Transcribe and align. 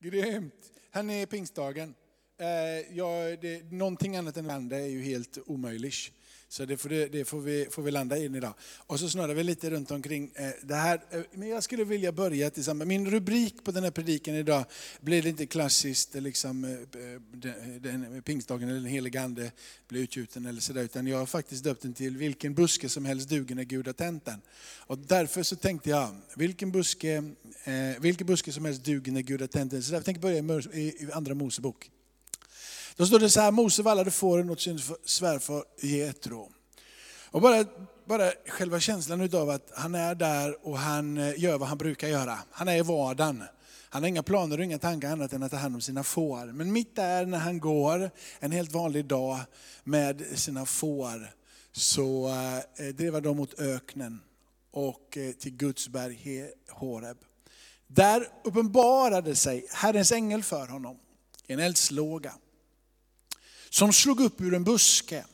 Grymt! 0.00 0.72
Här 0.90 1.10
är 1.10 1.26
pingstdagen. 1.26 1.94
Eh, 2.38 2.96
ja, 2.96 3.36
det, 3.40 3.72
någonting 3.72 4.16
annat 4.16 4.36
än 4.36 4.46
landa 4.46 4.78
är 4.78 4.86
ju 4.86 5.02
helt 5.02 5.38
omöjligt. 5.46 6.12
Så 6.50 6.64
det, 6.64 6.76
får, 6.76 6.88
det, 6.88 7.06
det 7.06 7.24
får, 7.24 7.40
vi, 7.40 7.66
får 7.70 7.82
vi 7.82 7.90
landa 7.90 8.18
in 8.18 8.34
idag. 8.34 8.54
Och 8.76 9.00
så 9.00 9.08
snurrar 9.08 9.34
vi 9.34 9.44
lite 9.44 9.70
runt 9.70 9.90
omkring 9.90 10.30
eh, 10.34 10.50
det 10.62 10.74
här. 10.74 11.00
Eh, 11.10 11.20
men 11.32 11.48
jag 11.48 11.62
skulle 11.62 11.84
vilja 11.84 12.12
börja 12.12 12.50
tillsammans. 12.50 12.88
Min 12.88 13.10
rubrik 13.10 13.64
på 13.64 13.70
den 13.70 13.84
här 13.84 13.90
predikan 13.90 14.34
idag 14.34 14.64
blir 15.00 15.26
inte 15.26 15.46
klassiskt 15.46 16.14
eh, 16.14 16.22
liksom, 16.22 16.86
den, 17.32 17.82
den, 17.82 18.22
pingstdagen 18.22 18.68
eller 18.68 18.80
den 18.80 18.90
helige 18.90 19.22
ande 19.22 19.52
blir 19.88 20.02
utgjuten 20.02 20.46
eller 20.46 20.60
sådär. 20.60 20.82
Utan 20.82 21.06
jag 21.06 21.18
har 21.18 21.26
faktiskt 21.26 21.64
döpt 21.64 21.82
den 21.82 21.94
till 21.94 22.16
vilken 22.16 22.54
buske 22.54 22.88
som 22.88 23.04
helst 23.04 23.28
duger 23.28 23.54
när 23.54 23.64
Gud 23.64 23.86
har 23.86 23.92
tänt 23.92 24.24
den. 24.24 24.40
Och 24.78 24.98
därför 24.98 25.42
så 25.42 25.56
tänkte 25.56 25.90
jag, 25.90 26.16
vilken 26.36 26.72
buske, 26.72 27.14
eh, 27.64 28.00
vilken 28.00 28.26
buske 28.26 28.52
som 28.52 28.64
helst 28.64 28.84
duger 28.84 29.12
när 29.12 29.22
Gud 29.22 29.40
har 29.40 29.48
tänt 29.48 29.70
den. 29.70 29.82
Så 29.82 29.92
därför 29.92 30.04
tänkte 30.04 30.28
jag 30.28 30.44
börja 30.44 30.72
i, 30.72 30.80
i 30.80 31.08
Andra 31.12 31.34
Mosebok. 31.34 31.90
Då 32.98 33.06
står 33.06 33.18
det 33.18 33.30
så 33.30 33.40
här, 33.40 33.50
Mose 33.50 33.82
vallade 33.82 34.10
fåren 34.10 34.50
åt 34.50 34.60
sin 34.60 34.80
svärfar 35.04 35.64
Jetro. 35.80 36.52
Och 37.30 37.40
bara, 37.40 37.64
bara 38.04 38.30
själva 38.48 38.80
känslan 38.80 39.34
av 39.34 39.50
att 39.50 39.72
han 39.74 39.94
är 39.94 40.14
där 40.14 40.66
och 40.66 40.78
han 40.78 41.18
eh, 41.18 41.40
gör 41.40 41.58
vad 41.58 41.68
han 41.68 41.78
brukar 41.78 42.08
göra. 42.08 42.38
Han 42.50 42.68
är 42.68 42.76
i 42.76 42.82
vardagen. 42.82 43.44
Han 43.90 44.02
har 44.02 44.08
inga 44.08 44.22
planer 44.22 44.58
och 44.58 44.64
inga 44.64 44.78
tankar 44.78 45.12
annat 45.12 45.32
än 45.32 45.42
att 45.42 45.50
ta 45.50 45.56
hand 45.56 45.74
om 45.74 45.80
sina 45.80 46.02
får. 46.02 46.46
Men 46.46 46.72
mitt 46.72 46.96
där 46.96 47.26
när 47.26 47.38
han 47.38 47.58
går 47.58 48.10
en 48.38 48.52
helt 48.52 48.72
vanlig 48.72 49.04
dag 49.04 49.38
med 49.84 50.22
sina 50.34 50.66
får 50.66 51.34
så 51.72 52.28
eh, 52.78 52.86
drev 52.94 53.22
de 53.22 53.36
mot 53.36 53.60
öknen 53.60 54.20
och 54.70 55.18
eh, 55.18 55.32
till 55.32 55.52
Guds 55.52 55.88
berg 55.88 56.50
Horeb. 56.70 57.18
Där 57.86 58.28
uppenbarade 58.44 59.34
sig 59.36 59.66
Herrens 59.70 60.12
ängel 60.12 60.42
för 60.42 60.66
honom 60.66 60.98
i 61.46 61.52
en 61.52 61.60
eldslåga 61.60 62.34
som 63.70 63.92
slog 63.92 64.20
upp 64.20 64.40
ur 64.40 64.54
en 64.54 64.64
buske. 64.64 65.24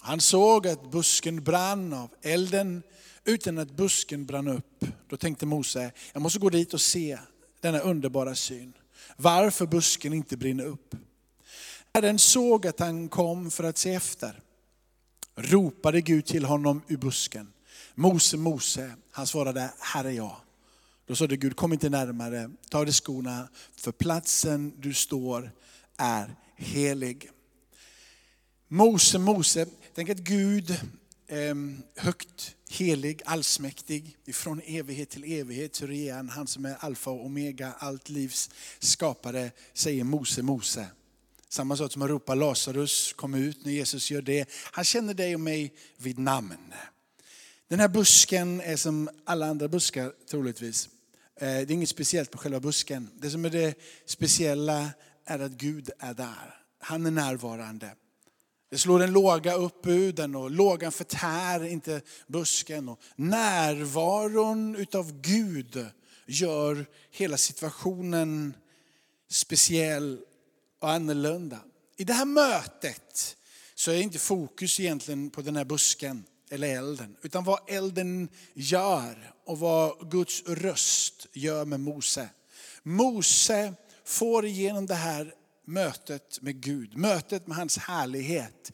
Han 0.00 0.20
såg 0.20 0.66
att 0.66 0.90
busken 0.90 1.44
brann 1.44 1.92
av 1.92 2.10
elden 2.22 2.82
utan 3.24 3.58
att 3.58 3.70
busken 3.70 4.26
brann 4.26 4.48
upp. 4.48 4.84
Då 5.08 5.16
tänkte 5.16 5.46
Mose, 5.46 5.92
jag 6.12 6.22
måste 6.22 6.38
gå 6.38 6.50
dit 6.50 6.74
och 6.74 6.80
se 6.80 7.18
denna 7.60 7.78
underbara 7.78 8.34
syn. 8.34 8.72
Varför 9.16 9.66
busken 9.66 10.12
inte 10.12 10.36
brinner 10.36 10.64
upp. 10.64 10.94
Herren 11.94 12.18
såg 12.18 12.66
att 12.66 12.80
han 12.80 13.08
kom 13.08 13.50
för 13.50 13.64
att 13.64 13.78
se 13.78 13.94
efter. 13.94 14.40
Ropade 15.36 16.00
Gud 16.00 16.26
till 16.26 16.44
honom 16.44 16.82
ur 16.88 16.96
busken. 16.96 17.52
Mose, 17.94 18.36
Mose. 18.36 18.92
Han 19.10 19.26
svarade, 19.26 19.70
här 19.78 20.04
är 20.04 20.10
jag. 20.10 20.36
Då 21.06 21.16
sade 21.16 21.36
Gud, 21.36 21.56
kom 21.56 21.72
inte 21.72 21.88
närmare, 21.88 22.50
ta 22.68 22.84
dig 22.84 22.92
skorna, 22.92 23.48
för 23.76 23.92
platsen 23.92 24.72
du 24.76 24.94
står 24.94 25.50
är 25.96 26.34
helig. 26.56 27.30
Mose, 28.70 29.18
Mose, 29.18 29.66
tänk 29.94 30.10
att 30.10 30.18
Gud, 30.18 30.80
ehm, 31.28 31.82
högt, 31.96 32.54
helig, 32.70 33.22
allsmäktig, 33.24 34.16
ifrån 34.24 34.60
evighet 34.66 35.10
till 35.10 35.24
evighet 35.24 35.74
så 35.74 35.90
är 35.90 36.14
han, 36.14 36.28
han 36.28 36.46
som 36.46 36.64
är 36.64 36.76
alfa 36.80 37.10
och 37.10 37.26
omega, 37.26 37.72
allt 37.78 38.08
livs 38.08 38.50
skapare, 38.78 39.50
säger 39.72 40.04
Mose, 40.04 40.42
Mose. 40.42 40.86
Samma 41.48 41.76
sak 41.76 41.92
som 41.92 42.02
att 42.02 42.10
ropa 42.10 42.34
Lazarus, 42.34 43.12
kom 43.12 43.34
ut 43.34 43.64
när 43.64 43.72
Jesus 43.72 44.10
gör 44.10 44.22
det. 44.22 44.48
Han 44.72 44.84
känner 44.84 45.14
dig 45.14 45.34
och 45.34 45.40
mig 45.40 45.74
vid 45.96 46.18
namn. 46.18 46.72
Den 47.68 47.80
här 47.80 47.88
busken 47.88 48.60
är 48.60 48.76
som 48.76 49.08
alla 49.24 49.46
andra 49.46 49.68
buskar 49.68 50.12
troligtvis. 50.30 50.88
Eh, 51.40 51.46
det 51.46 51.46
är 51.46 51.70
inget 51.70 51.88
speciellt 51.88 52.30
på 52.30 52.38
själva 52.38 52.60
busken. 52.60 53.10
Det 53.14 53.30
som 53.30 53.44
är 53.44 53.50
det 53.50 53.74
speciella 54.06 54.90
är 55.24 55.38
att 55.38 55.52
Gud 55.52 55.90
är 55.98 56.14
där. 56.14 56.54
Han 56.78 57.06
är 57.06 57.10
närvarande. 57.10 57.94
Det 58.70 58.78
slår 58.78 59.02
en 59.02 59.12
låga 59.12 59.54
upp 59.54 59.86
ur 59.86 60.12
den 60.12 60.34
och 60.34 60.50
lågan 60.50 60.92
förtär 60.92 61.64
inte 61.64 62.00
busken. 62.26 62.88
Och 62.88 63.00
närvaron 63.16 64.76
utav 64.76 65.20
Gud 65.20 65.86
gör 66.26 66.86
hela 67.10 67.36
situationen 67.36 68.54
speciell 69.30 70.20
och 70.80 70.90
annorlunda. 70.90 71.58
I 71.96 72.04
det 72.04 72.12
här 72.12 72.24
mötet 72.24 73.36
så 73.74 73.90
är 73.90 74.02
inte 74.02 74.18
fokus 74.18 74.80
egentligen 74.80 75.30
på 75.30 75.42
den 75.42 75.56
här 75.56 75.64
busken 75.64 76.24
eller 76.50 76.76
elden, 76.78 77.16
utan 77.22 77.44
vad 77.44 77.60
elden 77.66 78.28
gör 78.54 79.32
och 79.44 79.58
vad 79.58 80.10
Guds 80.10 80.42
röst 80.46 81.26
gör 81.32 81.64
med 81.64 81.80
Mose. 81.80 82.28
Mose 82.82 83.74
får 84.04 84.46
igenom 84.46 84.86
det 84.86 84.94
här 84.94 85.34
mötet 85.68 86.42
med 86.42 86.60
Gud, 86.60 86.96
mötet 86.96 87.46
med 87.46 87.56
hans 87.56 87.78
härlighet. 87.78 88.72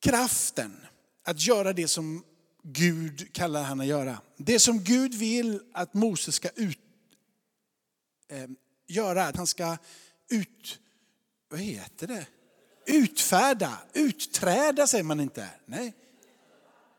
Kraften 0.00 0.86
att 1.24 1.46
göra 1.46 1.72
det 1.72 1.88
som 1.88 2.24
Gud 2.62 3.32
kallar 3.32 3.62
han 3.62 3.80
att 3.80 3.86
göra. 3.86 4.20
Det 4.36 4.58
som 4.58 4.84
Gud 4.84 5.14
vill 5.14 5.60
att 5.72 5.94
Moses 5.94 6.34
ska 6.34 6.48
ut, 6.48 6.78
eh, 8.28 8.46
göra, 8.86 9.24
att 9.24 9.36
han 9.36 9.46
ska 9.46 9.76
ut, 10.30 10.78
vad 11.48 11.60
heter 11.60 12.06
det? 12.06 12.26
Utfärda, 12.86 13.78
utträda 13.92 14.86
säger 14.86 15.04
man 15.04 15.20
inte. 15.20 15.48
Nej. 15.66 15.94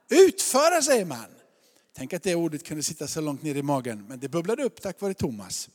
Utföra 0.10 0.82
säger 0.82 1.06
man. 1.06 1.26
Tänk 1.94 2.14
att 2.14 2.24
det 2.24 2.36
ordet 2.36 2.64
kunde 2.64 2.84
sitta 2.84 3.08
så 3.08 3.22
långt 3.22 3.44
ner 3.44 3.56
i 3.56 3.62
magen, 3.62 4.06
men 4.08 4.20
det 4.20 4.30
bubblade 4.30 4.64
upp 4.64 4.82
tack 4.82 5.02
vare 5.02 5.14
Thomas 5.14 5.70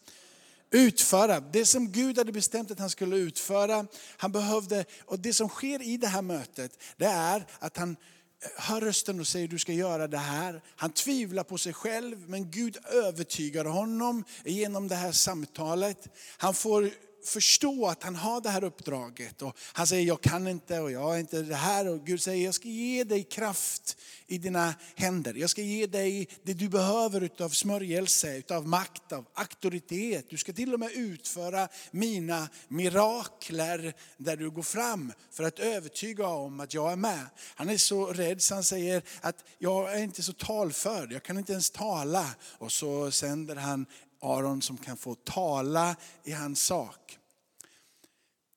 utföra. 0.74 1.40
Det 1.40 1.66
som 1.66 1.92
Gud 1.92 2.18
hade 2.18 2.32
bestämt 2.32 2.70
att 2.70 2.78
han 2.78 2.90
skulle 2.90 3.16
utföra. 3.16 3.86
Han 4.16 4.32
behövde, 4.32 4.84
och 5.04 5.18
det 5.18 5.32
som 5.32 5.48
sker 5.48 5.82
i 5.82 5.96
det 5.96 6.06
här 6.06 6.22
mötet, 6.22 6.78
det 6.96 7.04
är 7.06 7.46
att 7.58 7.76
han 7.76 7.90
eh, 7.90 7.96
hör 8.56 8.80
rösten 8.80 9.20
och 9.20 9.26
säger 9.26 9.48
du 9.48 9.58
ska 9.58 9.72
göra 9.72 10.08
det 10.08 10.18
här. 10.18 10.62
Han 10.76 10.90
tvivlar 10.90 11.44
på 11.44 11.58
sig 11.58 11.72
själv 11.72 12.28
men 12.28 12.50
Gud 12.50 12.76
övertygar 12.92 13.64
honom 13.64 14.24
genom 14.44 14.88
det 14.88 14.94
här 14.94 15.12
samtalet. 15.12 16.08
Han 16.36 16.54
får 16.54 16.90
förstå 17.24 17.86
att 17.86 18.02
han 18.02 18.16
har 18.16 18.40
det 18.40 18.50
här 18.50 18.64
uppdraget. 18.64 19.42
Och 19.42 19.56
han 19.72 19.86
säger, 19.86 20.06
jag 20.06 20.20
kan 20.20 20.48
inte 20.48 20.80
och 20.80 20.90
jag 20.90 21.14
är 21.14 21.20
inte 21.20 21.42
det 21.42 21.54
här. 21.54 21.88
Och 21.88 22.06
Gud 22.06 22.22
säger, 22.22 22.44
jag 22.44 22.54
ska 22.54 22.68
ge 22.68 23.04
dig 23.04 23.22
kraft 23.22 23.96
i 24.26 24.38
dina 24.38 24.74
händer. 24.94 25.34
Jag 25.34 25.50
ska 25.50 25.62
ge 25.62 25.86
dig 25.86 26.28
det 26.42 26.54
du 26.54 26.68
behöver 26.68 27.20
utav 27.20 27.48
smörjelse, 27.48 28.36
utav 28.36 28.68
makt, 28.68 29.12
av 29.12 29.26
auktoritet. 29.34 30.30
Du 30.30 30.36
ska 30.36 30.52
till 30.52 30.74
och 30.74 30.80
med 30.80 30.90
utföra 30.92 31.68
mina 31.90 32.48
mirakler 32.68 33.94
där 34.16 34.36
du 34.36 34.50
går 34.50 34.62
fram 34.62 35.12
för 35.30 35.44
att 35.44 35.58
övertyga 35.58 36.26
om 36.26 36.60
att 36.60 36.74
jag 36.74 36.92
är 36.92 36.96
med. 36.96 37.26
Han 37.54 37.70
är 37.70 37.76
så 37.76 38.06
rädd 38.06 38.42
så 38.42 38.54
han 38.54 38.64
säger 38.64 39.02
att 39.20 39.44
jag 39.58 39.92
är 39.92 40.02
inte 40.02 40.22
så 40.22 40.32
talförd, 40.32 41.12
jag 41.12 41.22
kan 41.22 41.38
inte 41.38 41.52
ens 41.52 41.70
tala. 41.70 42.34
Och 42.58 42.72
så 42.72 43.10
sänder 43.10 43.56
han 43.56 43.86
Aron 44.24 44.62
som 44.62 44.76
kan 44.76 44.96
få 44.96 45.14
tala 45.14 45.96
i 46.24 46.32
hans 46.32 46.62
sak. 46.62 47.18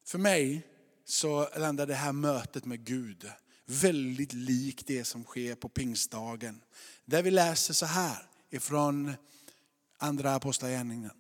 För 0.06 0.18
mig 0.18 0.68
så 1.06 1.50
landar 1.56 1.86
det 1.86 1.96
här 1.96 2.12
mötet 2.12 2.66
med 2.66 2.86
Gud 2.86 3.32
väldigt 3.66 4.34
likt 4.34 4.88
det 4.88 5.04
som 5.04 5.24
sker 5.24 5.56
på 5.56 5.70
pingstdagen. 5.70 6.62
Där 7.06 7.24
vi 7.24 7.32
läser 7.32 7.74
så 7.74 7.86
här 7.86 8.30
ifrån 8.50 9.14
andra 9.98 10.36
apostlagärningarna 10.36 11.14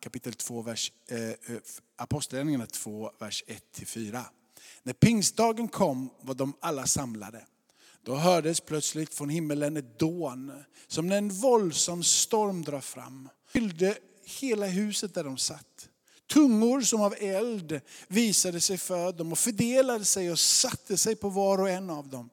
kapitel 0.00 0.34
2, 0.34 0.62
vers, 0.62 0.92
eh, 1.08 1.28
eh 1.28 1.36
Apostlagärningarna 1.96 2.66
2, 2.66 3.10
vers 3.18 3.44
1-4. 3.46 4.24
När 4.82 4.92
pingstdagen 4.92 5.68
kom 5.68 6.10
var 6.20 6.34
de 6.34 6.56
alla 6.60 6.86
samlade. 6.86 7.46
Då 8.02 8.16
hördes 8.16 8.60
plötsligt 8.60 9.14
från 9.14 9.28
himmelen 9.28 9.76
ett 9.76 9.98
dån, 9.98 10.52
som 10.86 11.06
när 11.06 11.18
en 11.18 11.28
våldsam 11.28 12.02
storm 12.02 12.62
drar 12.62 12.80
fram. 12.80 13.28
Fyllde 13.52 13.98
hela 14.40 14.66
huset 14.66 15.14
där 15.14 15.24
de 15.24 15.38
satt. 15.38 15.88
Tungor 16.32 16.80
som 16.80 17.00
av 17.00 17.14
eld 17.18 17.80
visade 18.08 18.60
sig 18.60 18.78
för 18.78 19.12
dem 19.12 19.32
och 19.32 19.38
fördelade 19.38 20.04
sig 20.04 20.30
och 20.30 20.38
satte 20.38 20.96
sig 20.96 21.16
på 21.16 21.28
var 21.28 21.60
och 21.60 21.70
en 21.70 21.90
av 21.90 22.08
dem. 22.08 22.30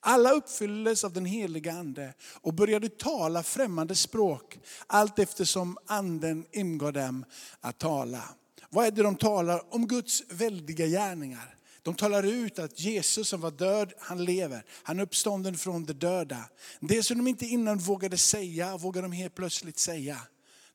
Alla 0.00 0.30
uppfylldes 0.30 1.04
av 1.04 1.12
den 1.12 1.24
heliga 1.24 1.72
ande 1.72 2.14
och 2.40 2.54
började 2.54 2.88
tala 2.88 3.42
främmande 3.42 3.94
språk 3.94 4.58
allt 4.86 5.18
eftersom 5.18 5.78
anden 5.86 6.46
ingav 6.52 6.92
dem 6.92 7.24
att 7.60 7.78
tala. 7.78 8.22
Vad 8.70 8.86
är 8.86 8.90
det 8.90 9.02
de 9.02 9.16
talar 9.16 9.74
om? 9.74 9.88
Guds 9.88 10.22
väldiga 10.28 10.86
gärningar. 10.86 11.56
De 11.82 11.94
talar 11.94 12.22
ut 12.22 12.58
att 12.58 12.80
Jesus 12.80 13.28
som 13.28 13.40
var 13.40 13.50
död, 13.50 13.92
han 13.98 14.24
lever. 14.24 14.64
Han 14.82 14.98
är 14.98 15.02
uppstånden 15.02 15.56
från 15.58 15.84
de 15.84 15.92
döda. 15.92 16.44
Det 16.80 17.02
som 17.02 17.18
de 17.18 17.26
inte 17.26 17.46
innan 17.46 17.78
vågade 17.78 18.18
säga, 18.18 18.76
vågar 18.76 19.02
de 19.02 19.12
helt 19.12 19.34
plötsligt 19.34 19.78
säga. 19.78 20.20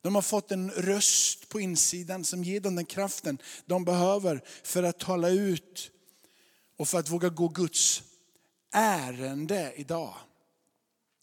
De 0.02 0.14
har 0.14 0.22
fått 0.22 0.52
en 0.52 0.70
röst 0.70 1.48
på 1.48 1.60
insidan 1.60 2.24
som 2.24 2.44
ger 2.44 2.60
dem 2.60 2.76
den 2.76 2.84
kraften 2.84 3.38
de 3.66 3.84
behöver 3.84 4.42
för 4.62 4.82
att 4.82 4.98
tala 4.98 5.28
ut 5.28 5.90
och 6.76 6.88
för 6.88 6.98
att 6.98 7.10
våga 7.10 7.28
gå 7.28 7.48
Guds 7.48 8.02
ärende 8.72 9.72
idag. 9.76 10.14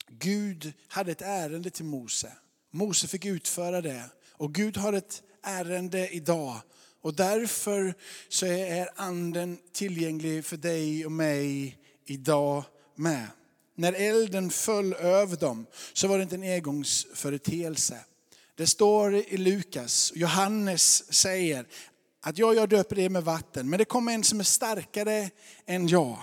Gud 0.10 0.74
hade 0.88 1.12
ett 1.12 1.22
ärende 1.22 1.70
till 1.70 1.86
Mose. 1.86 2.32
Mose 2.72 3.08
fick 3.08 3.26
utföra 3.26 3.82
det. 3.82 4.04
Och 4.32 4.54
Gud 4.54 4.78
har 4.78 4.94
ett 4.94 5.24
ärende 5.44 6.10
idag. 6.10 6.62
Och 7.02 7.14
därför 7.16 7.94
så 8.30 8.46
är 8.46 8.90
anden 8.96 9.58
tillgänglig 9.72 10.46
för 10.46 10.58
dig 10.58 11.06
och 11.06 11.12
mig 11.12 11.78
idag 12.06 12.64
med. 12.96 13.28
När 13.76 13.94
elden 13.94 14.50
föll 14.50 14.94
över 14.94 15.38
dem 15.38 15.66
så 15.94 16.08
var 16.08 16.18
det 16.18 16.24
inte 16.24 16.36
en 16.36 16.44
engångsföreteelse. 16.44 18.06
Det 18.60 18.68
står 18.68 19.16
i 19.16 19.38
Lukas, 19.38 20.12
Johannes 20.16 21.14
säger 21.14 21.66
att 22.22 22.38
ja, 22.38 22.54
jag 22.54 22.70
döper 22.70 23.00
er 23.00 23.10
med 23.10 23.24
vatten, 23.24 23.70
men 23.70 23.80
det 23.80 23.86
kommer 23.86 24.14
en 24.14 24.24
som 24.24 24.40
är 24.40 24.44
starkare 24.44 25.30
än 25.66 25.88
jag. 25.88 26.18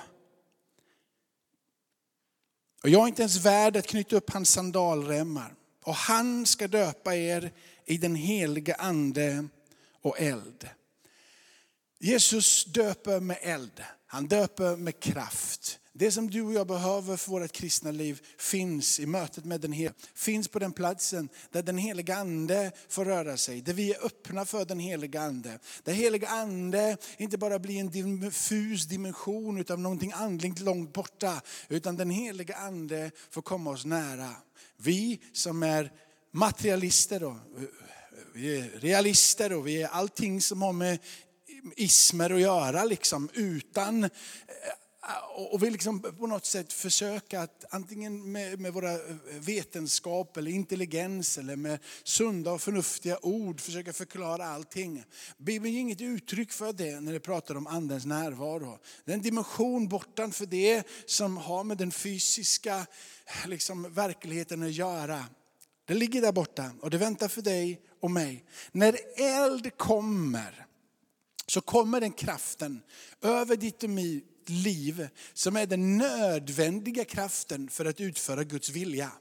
Och 2.83 2.88
jag 2.88 3.03
är 3.03 3.09
inte 3.09 3.23
ens 3.23 3.37
värd 3.37 3.77
att 3.77 3.87
knyta 3.87 4.17
upp 4.17 4.31
hans 4.31 4.50
sandalremmar. 4.50 5.55
Och 5.85 5.94
han 5.94 6.47
ska 6.47 6.69
döpa 6.69 7.17
er 7.17 7.53
i 7.85 7.99
den 7.99 8.15
heliga 8.15 8.75
ande 8.75 9.49
och 10.03 10.21
eld. 10.21 10.69
Jesus 11.99 12.65
döper 12.65 13.21
med 13.21 13.38
eld, 13.41 13.85
han 14.06 14.27
döper 14.27 14.77
med 14.77 15.00
kraft. 15.00 15.79
Det 15.99 16.13
som 16.13 16.31
du 16.31 16.43
och 16.43 16.53
jag 16.53 16.67
behöver 16.67 17.17
för 17.17 17.31
vårt 17.31 17.53
kristna 17.53 17.91
liv 17.91 18.23
finns 18.39 19.01
i 19.01 19.07
mötet 19.07 19.45
med 19.45 19.61
den 19.61 19.73
helige. 19.73 19.95
Finns 20.15 20.49
på 20.49 20.59
den 20.59 20.73
platsen 20.73 21.29
där 21.51 21.63
den 21.63 21.79
heliga 21.79 22.17
ande 22.17 22.73
får 22.89 23.05
röra 23.05 23.37
sig. 23.37 23.61
Där 23.61 23.73
vi 23.73 23.93
är 23.93 24.07
öppna 24.07 24.45
för 24.45 24.65
den 24.65 24.79
heliga 24.79 25.21
ande. 25.21 25.59
Där 25.83 25.93
heliga 25.93 26.29
ande 26.29 26.97
inte 27.17 27.39
bara 27.39 27.59
blir 27.59 27.81
en 27.81 27.91
diffus 27.91 28.85
dimension 28.85 29.59
utav 29.59 29.81
någonting 29.81 30.13
andligt 30.13 30.61
långt 30.61 30.93
borta. 30.93 31.43
Utan 31.69 31.97
den 31.97 32.11
heliga 32.11 32.57
ande 32.57 33.11
får 33.31 33.43
komma 33.43 33.71
oss 33.71 33.85
nära. 33.85 34.31
Vi 34.77 35.21
som 35.33 35.63
är 35.63 35.93
materialister 36.33 37.25
och 37.25 37.37
vi 38.35 38.59
är 38.59 38.81
realister 38.81 39.53
och 39.53 39.67
vi 39.67 39.83
är 39.83 39.89
allting 39.89 40.41
som 40.41 40.63
har 40.63 40.73
med 40.73 40.99
ismer 41.77 42.31
att 42.31 42.41
göra 42.41 42.85
liksom 42.85 43.29
utan 43.33 44.11
Eh, 45.08 45.53
och 45.53 45.62
vill 45.62 45.73
liksom 45.73 46.00
på 46.00 46.26
något 46.26 46.47
sätt 46.47 46.73
försöka 46.73 47.41
att 47.41 47.64
antingen 47.70 48.32
med, 48.32 48.61
med 48.61 48.73
våra 48.73 48.93
eh, 48.93 48.99
vetenskap 49.41 50.37
eller 50.37 50.50
intelligens 50.50 51.38
eller 51.38 51.56
med 51.56 51.79
sunda 52.05 52.53
och 52.53 52.61
förnuftiga 52.61 53.19
ord 53.23 53.61
försöka 53.61 53.93
förklara 53.93 54.47
allting. 54.47 55.05
Bibeln 55.38 55.75
ger 55.75 55.81
inget 55.81 56.00
uttryck 56.00 56.53
för 56.53 56.73
det 56.73 57.00
när 57.00 57.12
det 57.12 57.20
pratar 57.20 57.55
om 57.56 57.67
andens 57.67 58.06
närvaro. 58.06 58.79
Det 59.05 59.12
är 59.12 59.17
en 59.17 59.23
dimension 59.23 59.88
bortanför 59.88 60.47
det 60.47 60.87
som 61.06 61.37
har 61.37 61.64
med 61.64 61.79
den 61.79 61.91
fysiska 61.91 62.87
liksom, 63.47 63.93
verkligheten 63.93 64.62
att 64.62 64.73
göra. 64.73 65.25
Det 65.85 65.94
ligger 65.94 66.23
där 66.23 66.32
borta 66.32 66.70
och 66.81 66.91
det 66.91 66.99
väntar 66.99 67.29
för 67.29 67.43
dig 67.43 67.81
och 68.00 68.11
mig. 68.11 68.44
När 68.73 68.99
eld 69.17 69.76
kommer 69.76 70.67
så 71.47 71.61
kommer 71.61 72.00
den 72.00 72.12
kraften 72.12 72.82
över 73.23 73.56
ditt 73.56 73.82
och 73.82 73.91
liv 74.51 75.09
som 75.33 75.57
är 75.57 75.67
den 75.67 75.99
nödvändiga 75.99 77.05
kraften 77.05 77.69
för 77.69 77.85
att 77.85 78.01
utföra 78.01 78.45
Guds 78.45 78.71
vilja. 78.71 79.13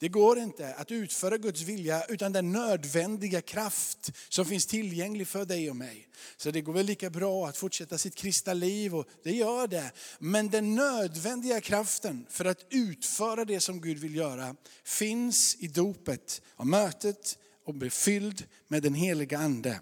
Det 0.00 0.08
går 0.08 0.38
inte 0.38 0.74
att 0.74 0.90
utföra 0.90 1.38
Guds 1.38 1.62
vilja 1.62 2.04
utan 2.04 2.32
den 2.32 2.52
nödvändiga 2.52 3.40
kraft 3.40 4.12
som 4.28 4.44
finns 4.44 4.66
tillgänglig 4.66 5.28
för 5.28 5.44
dig 5.44 5.70
och 5.70 5.76
mig. 5.76 6.08
Så 6.36 6.50
det 6.50 6.60
går 6.60 6.72
väl 6.72 6.86
lika 6.86 7.10
bra 7.10 7.48
att 7.48 7.56
fortsätta 7.56 7.98
sitt 7.98 8.14
kristna 8.14 8.54
liv 8.54 8.94
och 8.94 9.08
det 9.24 9.32
gör 9.32 9.66
det. 9.66 9.92
Men 10.18 10.50
den 10.50 10.74
nödvändiga 10.74 11.60
kraften 11.60 12.26
för 12.30 12.44
att 12.44 12.66
utföra 12.70 13.44
det 13.44 13.60
som 13.60 13.80
Gud 13.80 13.98
vill 13.98 14.14
göra 14.14 14.56
finns 14.84 15.56
i 15.60 15.68
dopet 15.68 16.42
och 16.56 16.66
mötet 16.66 17.38
och 17.64 17.74
blir 17.74 17.90
fylld 17.90 18.44
med 18.68 18.82
den 18.82 18.94
heliga 18.94 19.38
ande. 19.38 19.80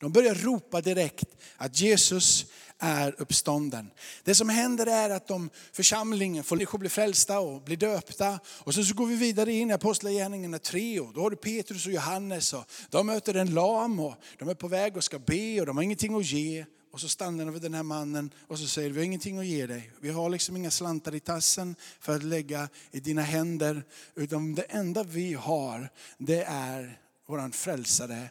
De 0.00 0.12
börjar 0.12 0.34
ropa 0.34 0.80
direkt 0.80 1.36
att 1.56 1.80
Jesus 1.80 2.46
är 2.78 3.14
uppstånden. 3.18 3.90
Det 4.24 4.34
som 4.34 4.48
händer 4.48 4.86
är 4.86 5.10
att 5.10 5.26
de, 5.26 5.50
församlingen 5.72 6.44
får 6.44 6.78
bli 6.78 6.88
frälsta 6.88 7.40
och 7.40 7.62
bli 7.62 7.76
döpta. 7.76 8.40
Och 8.46 8.74
så, 8.74 8.84
så 8.84 8.94
går 8.94 9.06
vi 9.06 9.16
vidare 9.16 9.52
in 9.52 9.70
i 9.70 9.72
Apostlagärningarna 9.72 10.58
3 10.58 11.00
och 11.00 11.12
då 11.12 11.20
har 11.20 11.30
du 11.30 11.36
Petrus 11.36 11.86
och 11.86 11.92
Johannes 11.92 12.52
och 12.52 12.64
de 12.90 13.06
möter 13.06 13.34
en 13.34 13.54
lam 13.54 14.00
och 14.00 14.14
de 14.38 14.48
är 14.48 14.54
på 14.54 14.68
väg 14.68 14.96
och 14.96 15.04
ska 15.04 15.18
be 15.18 15.60
och 15.60 15.66
de 15.66 15.76
har 15.76 15.84
ingenting 15.84 16.14
att 16.14 16.26
ge. 16.26 16.64
Och 16.92 17.00
så 17.00 17.08
stannar 17.08 17.44
de 17.44 17.54
vid 17.54 17.62
den 17.62 17.74
här 17.74 17.82
mannen 17.82 18.30
och 18.46 18.58
så 18.58 18.66
säger 18.66 18.90
vi 18.90 18.98
har 18.98 19.04
ingenting 19.04 19.38
att 19.38 19.46
ge 19.46 19.66
dig. 19.66 19.92
Vi 20.00 20.10
har 20.10 20.30
liksom 20.30 20.56
inga 20.56 20.70
slantar 20.70 21.14
i 21.14 21.20
tassen 21.20 21.76
för 22.00 22.16
att 22.16 22.22
lägga 22.22 22.68
i 22.90 23.00
dina 23.00 23.22
händer. 23.22 23.82
Utan 24.14 24.54
det 24.54 24.62
enda 24.62 25.02
vi 25.02 25.34
har 25.34 25.88
det 26.18 26.42
är 26.44 27.00
våran 27.26 27.52
frälsare 27.52 28.30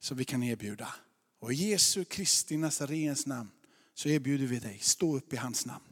som 0.00 0.16
vi 0.16 0.24
kan 0.24 0.42
erbjuda. 0.42 0.88
Och 1.40 1.52
i 1.52 1.56
Jesu 1.56 2.04
Kristi 2.04 2.56
Nazarens 2.56 3.26
namn 3.26 3.50
så 4.00 4.08
erbjuder 4.08 4.46
vi 4.46 4.58
dig, 4.58 4.78
stå 4.80 5.16
upp 5.16 5.32
i 5.32 5.36
hans 5.36 5.66
namn. 5.66 5.84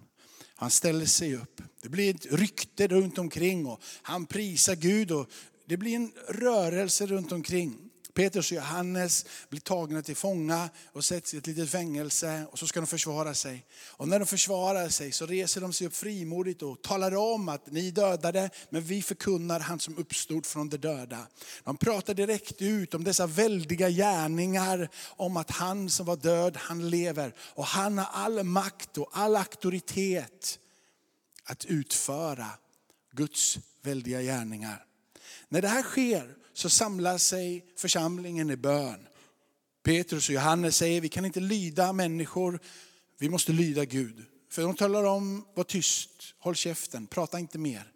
Han 0.54 0.70
ställer 0.70 1.06
sig 1.06 1.36
upp. 1.36 1.62
Det 1.82 1.88
blir 1.88 2.14
ett 2.14 2.26
rykte 2.32 2.86
runt 2.86 3.18
omkring 3.18 3.66
och 3.66 3.82
han 4.02 4.26
prisar 4.26 4.76
Gud 4.76 5.10
och 5.10 5.30
det 5.66 5.76
blir 5.76 5.96
en 5.96 6.12
rörelse 6.28 7.06
runt 7.06 7.32
omkring. 7.32 7.87
Petrus 8.18 8.50
och 8.50 8.56
Johannes 8.56 9.26
blir 9.48 9.60
tagna 9.60 10.02
till 10.02 10.16
fånga 10.16 10.70
och 10.92 11.04
sätts 11.04 11.34
i 11.34 11.36
ett 11.36 11.46
litet 11.46 11.70
fängelse 11.70 12.46
och 12.50 12.58
så 12.58 12.66
ska 12.66 12.80
de 12.80 12.86
försvara 12.86 13.34
sig. 13.34 13.66
Och 13.86 14.08
när 14.08 14.18
de 14.18 14.26
försvarar 14.26 14.88
sig 14.88 15.12
så 15.12 15.26
reser 15.26 15.60
de 15.60 15.72
sig 15.72 15.86
upp 15.86 15.96
frimodigt 15.96 16.62
och 16.62 16.82
talar 16.82 17.16
om 17.16 17.48
att 17.48 17.66
ni 17.66 17.90
dödade, 17.90 18.50
men 18.70 18.82
vi 18.82 19.02
förkunnar 19.02 19.60
han 19.60 19.80
som 19.80 19.98
uppstod 19.98 20.46
från 20.46 20.68
de 20.68 20.76
döda. 20.76 21.26
De 21.64 21.76
pratar 21.76 22.14
direkt 22.14 22.62
ut 22.62 22.94
om 22.94 23.04
dessa 23.04 23.26
väldiga 23.26 23.90
gärningar, 23.90 24.88
om 25.16 25.36
att 25.36 25.50
han 25.50 25.90
som 25.90 26.06
var 26.06 26.16
död, 26.16 26.56
han 26.56 26.90
lever. 26.90 27.34
Och 27.40 27.64
han 27.64 27.98
har 27.98 28.08
all 28.12 28.42
makt 28.42 28.98
och 28.98 29.10
all 29.12 29.36
auktoritet 29.36 30.58
att 31.44 31.64
utföra 31.64 32.46
Guds 33.12 33.58
väldiga 33.82 34.22
gärningar. 34.22 34.84
När 35.48 35.62
det 35.62 35.68
här 35.68 35.82
sker 35.82 36.34
så 36.58 36.70
samlar 36.70 37.18
sig 37.18 37.64
församlingen 37.76 38.50
i 38.50 38.56
bön. 38.56 39.06
Petrus 39.82 40.28
och 40.28 40.34
Johannes 40.34 40.76
säger 40.76 41.00
vi 41.00 41.08
kan 41.08 41.24
inte 41.24 41.40
lyda 41.40 41.92
människor, 41.92 42.60
vi 43.18 43.28
måste 43.28 43.52
lyda 43.52 43.84
Gud. 43.84 44.24
För 44.50 44.62
de 44.62 44.74
talar 44.74 45.04
om, 45.04 45.44
var 45.54 45.64
tyst, 45.64 46.10
håll 46.38 46.54
käften, 46.54 47.06
prata 47.06 47.38
inte 47.38 47.58
mer. 47.58 47.92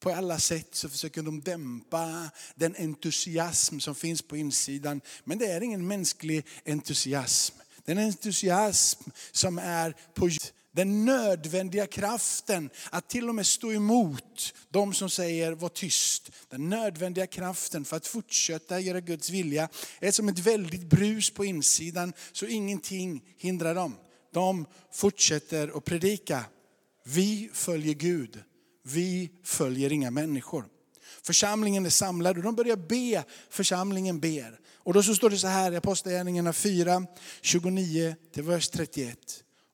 På 0.00 0.10
alla 0.10 0.38
sätt 0.38 0.74
så 0.74 0.88
försöker 0.88 1.22
de 1.22 1.40
dämpa 1.40 2.30
den 2.54 2.74
entusiasm 2.78 3.78
som 3.80 3.94
finns 3.94 4.22
på 4.22 4.36
insidan. 4.36 5.00
Men 5.24 5.38
det 5.38 5.46
är 5.46 5.60
ingen 5.60 5.86
mänsklig 5.86 6.46
entusiasm. 6.66 7.56
Det 7.84 7.92
är 7.92 7.96
en 7.96 8.06
entusiasm 8.06 9.10
som 9.32 9.58
är 9.58 9.96
på 10.14 10.28
den 10.72 11.04
nödvändiga 11.04 11.86
kraften 11.86 12.70
att 12.90 13.08
till 13.08 13.28
och 13.28 13.34
med 13.34 13.46
stå 13.46 13.72
emot 13.72 14.54
de 14.68 14.94
som 14.94 15.10
säger 15.10 15.52
var 15.52 15.68
tyst. 15.68 16.30
Den 16.48 16.68
nödvändiga 16.68 17.26
kraften 17.26 17.84
för 17.84 17.96
att 17.96 18.06
fortsätta 18.06 18.80
göra 18.80 19.00
Guds 19.00 19.30
vilja 19.30 19.68
är 20.00 20.10
som 20.10 20.28
ett 20.28 20.38
väldigt 20.38 20.90
brus 20.90 21.30
på 21.30 21.44
insidan 21.44 22.12
så 22.32 22.46
ingenting 22.46 23.22
hindrar 23.36 23.74
dem. 23.74 23.96
De 24.32 24.66
fortsätter 24.92 25.76
att 25.76 25.84
predika. 25.84 26.44
Vi 27.04 27.50
följer 27.52 27.94
Gud. 27.94 28.42
Vi 28.82 29.30
följer 29.44 29.92
inga 29.92 30.10
människor. 30.10 30.64
Församlingen 31.22 31.86
är 31.86 31.90
samlad 31.90 32.36
och 32.36 32.42
de 32.42 32.54
börjar 32.54 32.76
be. 32.76 33.24
Församlingen 33.50 34.20
ber. 34.20 34.60
Och 34.76 34.94
då 34.94 35.02
så 35.02 35.14
står 35.14 35.30
det 35.30 35.38
så 35.38 35.46
här 35.46 35.72
i 35.72 35.76
Apostlagärningarna 35.76 36.52
4, 36.52 37.06
29 37.40 38.16
till 38.32 38.42
vers 38.42 38.68
31. 38.68 39.18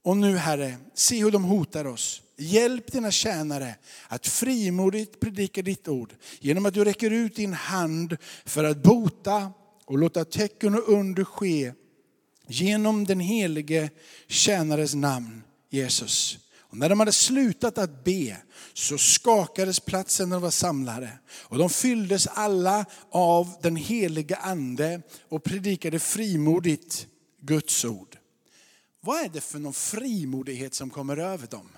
Och 0.07 0.17
nu 0.17 0.37
Herre, 0.37 0.77
se 0.95 1.23
hur 1.23 1.31
de 1.31 1.45
hotar 1.45 1.87
oss. 1.87 2.23
Hjälp 2.37 2.93
dina 2.93 3.11
tjänare 3.11 3.75
att 4.09 4.27
frimodigt 4.27 5.21
predika 5.21 5.63
ditt 5.63 5.89
ord 5.89 6.15
genom 6.41 6.67
att 6.67 6.75
du 6.75 6.85
räcker 6.85 7.11
ut 7.11 7.37
din 7.37 7.53
hand 7.53 8.17
för 8.45 8.65
att 8.65 8.83
bota 8.83 9.53
och 9.85 9.99
låta 9.99 10.25
tecken 10.25 10.75
och 10.75 10.89
under 10.89 11.25
ske 11.25 11.73
genom 12.47 13.05
den 13.05 13.21
helige 13.21 13.91
tjänares 14.29 14.95
namn 14.95 15.43
Jesus. 15.71 16.39
Och 16.61 16.77
när 16.77 16.89
de 16.89 17.01
hade 17.01 17.13
slutat 17.13 17.79
att 17.79 18.05
be 18.05 18.37
så 18.75 18.99
skakades 18.99 19.81
platsen 19.81 20.31
där 20.31 20.37
de 20.37 20.43
var 20.43 20.51
samlade. 20.51 21.11
Och 21.29 21.59
de 21.59 21.71
fylldes 21.71 22.27
alla 22.27 22.85
av 23.11 23.57
den 23.63 23.77
helige 23.77 24.37
ande 24.37 25.03
och 25.29 25.45
predikade 25.45 25.99
frimodigt 25.99 27.07
Guds 27.41 27.85
ord. 27.85 28.15
Vad 29.00 29.25
är 29.25 29.29
det 29.29 29.41
för 29.41 29.59
någon 29.59 29.75
frimodighet 29.75 30.75
som 30.75 30.91
kommer 30.91 31.17
över 31.17 31.47
dem? 31.47 31.69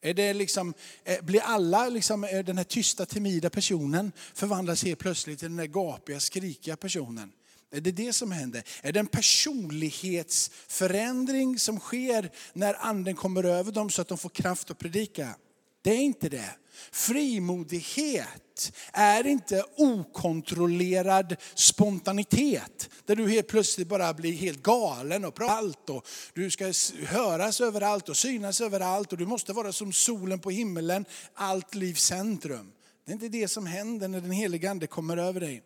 Är 0.00 0.14
det 0.14 0.34
liksom, 0.34 0.74
eh, 1.04 1.24
blir 1.24 1.40
alla 1.40 1.88
liksom, 1.88 2.24
eh, 2.24 2.44
den 2.44 2.56
här 2.56 2.64
tysta, 2.64 3.06
timida 3.06 3.50
personen 3.50 4.12
förvandlas 4.34 4.84
helt 4.84 4.98
plötsligt 4.98 5.38
till 5.38 5.48
den 5.48 5.56
där 5.56 5.66
gapiga, 5.66 6.20
skrikiga 6.20 6.76
personen? 6.76 7.32
Är 7.70 7.80
det 7.80 7.92
det 7.92 8.12
som 8.12 8.32
händer? 8.32 8.62
Är 8.82 8.92
det 8.92 9.00
en 9.00 9.06
personlighetsförändring 9.06 11.58
som 11.58 11.80
sker 11.80 12.30
när 12.52 12.74
anden 12.74 13.14
kommer 13.14 13.44
över 13.44 13.72
dem 13.72 13.90
så 13.90 14.02
att 14.02 14.08
de 14.08 14.18
får 14.18 14.28
kraft 14.28 14.70
att 14.70 14.78
predika? 14.78 15.34
Det 15.82 15.90
är 15.90 16.02
inte 16.02 16.28
det. 16.28 16.56
Frimodighet 16.92 18.72
är 18.92 19.26
inte 19.26 19.64
okontrollerad 19.76 21.36
spontanitet. 21.54 22.90
Där 23.06 23.16
du 23.16 23.30
helt 23.30 23.48
plötsligt 23.48 23.88
bara 23.88 24.14
blir 24.14 24.32
helt 24.32 24.62
galen 24.62 25.24
och 25.24 25.34
pratar 25.34 25.54
allt. 25.54 25.90
Och 25.90 26.06
du 26.34 26.50
ska 26.50 26.72
höras 27.06 27.60
överallt 27.60 28.08
och 28.08 28.16
synas 28.16 28.60
överallt 28.60 29.12
och 29.12 29.18
du 29.18 29.26
måste 29.26 29.52
vara 29.52 29.72
som 29.72 29.92
solen 29.92 30.38
på 30.38 30.50
himmelen, 30.50 31.04
allt 31.34 31.74
livs 31.74 32.04
centrum. 32.04 32.72
Det 33.06 33.12
är 33.12 33.14
inte 33.14 33.28
det 33.28 33.48
som 33.48 33.66
händer 33.66 34.08
när 34.08 34.20
den 34.20 34.30
helige 34.30 34.70
ande 34.70 34.86
kommer 34.86 35.16
över 35.16 35.40
dig. 35.40 35.62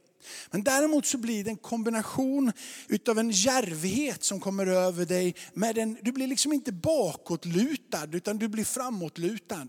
Men 0.50 0.62
däremot 0.62 1.06
så 1.06 1.18
blir 1.18 1.44
det 1.44 1.50
en 1.50 1.56
kombination 1.56 2.52
utav 2.88 3.18
en 3.18 3.30
järvhet 3.30 4.24
som 4.24 4.40
kommer 4.40 4.66
över 4.66 5.04
dig. 5.04 5.34
Med 5.54 5.78
en, 5.78 5.98
du 6.02 6.12
blir 6.12 6.26
liksom 6.26 6.52
inte 6.52 6.72
bakåtlutad 6.72 8.08
utan 8.12 8.38
du 8.38 8.48
blir 8.48 8.64
framåtlutad. 8.64 9.68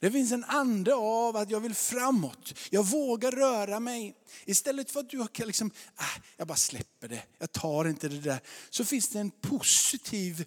Det 0.00 0.10
finns 0.10 0.32
en 0.32 0.44
ande 0.44 0.94
av 0.94 1.36
att 1.36 1.50
jag 1.50 1.60
vill 1.60 1.74
framåt. 1.74 2.54
Jag 2.70 2.86
vågar 2.86 3.32
röra 3.32 3.80
mig. 3.80 4.14
Istället 4.44 4.90
för 4.90 5.00
att 5.00 5.10
du 5.10 5.26
kan 5.26 5.46
liksom, 5.46 5.70
äh, 5.98 6.22
jag 6.36 6.46
bara 6.46 6.56
släpper 6.56 7.08
det, 7.08 7.22
jag 7.38 7.52
tar 7.52 7.88
inte 7.88 8.08
det 8.08 8.20
där. 8.20 8.40
Så 8.70 8.84
finns 8.84 9.08
det 9.08 9.18
en 9.18 9.30
positiv 9.30 10.44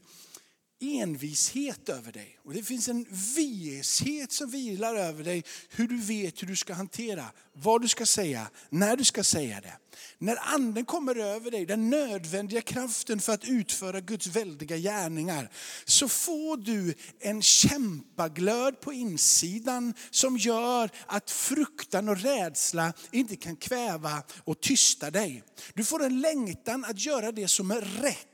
envishet 0.80 1.90
över 1.90 2.12
dig. 2.12 2.40
Och 2.44 2.54
det 2.54 2.64
finns 2.64 2.88
en 2.88 3.06
vishet 3.36 4.32
som 4.32 4.50
vilar 4.50 4.96
över 4.96 5.24
dig, 5.24 5.44
hur 5.70 5.88
du 5.88 5.98
vet 5.98 6.42
hur 6.42 6.48
du 6.48 6.56
ska 6.56 6.74
hantera, 6.74 7.26
vad 7.54 7.82
du 7.82 7.88
ska 7.88 8.06
säga, 8.06 8.50
när 8.70 8.98
du 8.98 9.04
ska 9.04 9.24
säga 9.24 9.62
det. 9.62 9.74
När 10.18 10.38
anden 10.54 10.86
kommer 10.86 11.16
över 11.16 11.52
dig, 11.52 11.66
den 11.66 11.90
nödvändiga 11.90 12.62
kraften 12.62 13.20
för 13.20 13.34
att 13.34 13.44
utföra 13.44 14.00
Guds 14.00 14.28
väldiga 14.28 14.78
gärningar, 14.78 15.52
så 15.86 16.08
får 16.08 16.58
du 16.58 16.94
en 17.20 17.42
kämpaglöd 17.42 18.82
på 18.82 18.94
insidan 18.94 19.94
som 20.10 20.38
gör 20.38 20.90
att 21.06 21.32
fruktan 21.32 22.10
och 22.10 22.22
rädsla 22.22 22.94
inte 23.12 23.36
kan 23.36 23.56
kväva 23.56 24.24
och 24.44 24.62
tysta 24.62 25.12
dig. 25.12 25.44
Du 25.74 25.86
får 25.86 26.04
en 26.04 26.22
längtan 26.22 26.86
att 26.86 27.06
göra 27.06 27.32
det 27.32 27.48
som 27.48 27.72
är 27.72 27.82
rätt 27.82 28.29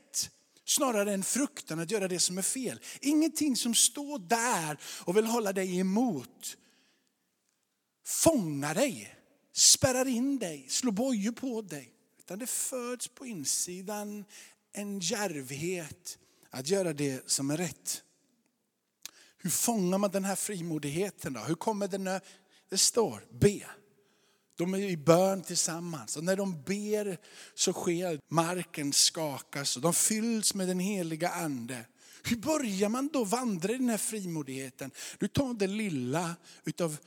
Snarare 0.68 1.12
än 1.12 1.22
fruktan 1.22 1.78
att 1.78 1.90
göra 1.90 2.08
det 2.08 2.20
som 2.20 2.38
är 2.38 2.42
fel. 2.42 2.80
Ingenting 3.00 3.56
som 3.56 3.74
står 3.74 4.18
där 4.18 4.78
och 5.04 5.16
vill 5.16 5.26
hålla 5.26 5.52
dig 5.52 5.78
emot. 5.78 6.56
Fångar 8.04 8.74
dig, 8.74 9.16
spärrar 9.52 10.08
in 10.08 10.38
dig, 10.38 10.66
slår 10.68 10.92
bojor 10.92 11.32
på 11.32 11.62
dig. 11.62 11.92
Utan 12.18 12.38
det 12.38 12.46
föds 12.46 13.08
på 13.08 13.26
insidan 13.26 14.24
en 14.72 15.00
djärvhet 15.00 16.18
att 16.50 16.68
göra 16.68 16.92
det 16.92 17.30
som 17.30 17.50
är 17.50 17.56
rätt. 17.56 18.02
Hur 19.38 19.50
fångar 19.50 19.98
man 19.98 20.10
den 20.10 20.24
här 20.24 20.36
frimodigheten 20.36 21.32
då? 21.32 21.40
Hur 21.40 21.54
kommer 21.54 21.88
den? 21.88 22.20
Det 22.68 22.78
står 22.78 23.24
be. 23.30 23.66
De 24.56 24.74
är 24.74 24.78
i 24.78 24.96
bön 24.96 25.42
tillsammans 25.42 26.16
och 26.16 26.24
när 26.24 26.36
de 26.36 26.62
ber 26.62 27.18
så 27.54 27.72
sker 27.72 28.20
marken 28.28 28.92
skakas 28.92 29.76
och 29.76 29.82
de 29.82 29.94
fylls 29.94 30.54
med 30.54 30.68
den 30.68 30.80
heliga 30.80 31.28
ande. 31.28 31.84
Hur 32.24 32.36
börjar 32.36 32.88
man 32.88 33.08
då 33.12 33.24
vandra 33.24 33.72
i 33.72 33.76
den 33.76 33.88
här 33.88 33.96
frimodigheten? 33.96 34.90
Du 35.18 35.28
tar 35.28 35.54
det 35.54 35.66
lilla 35.66 36.36
utav 36.64 36.98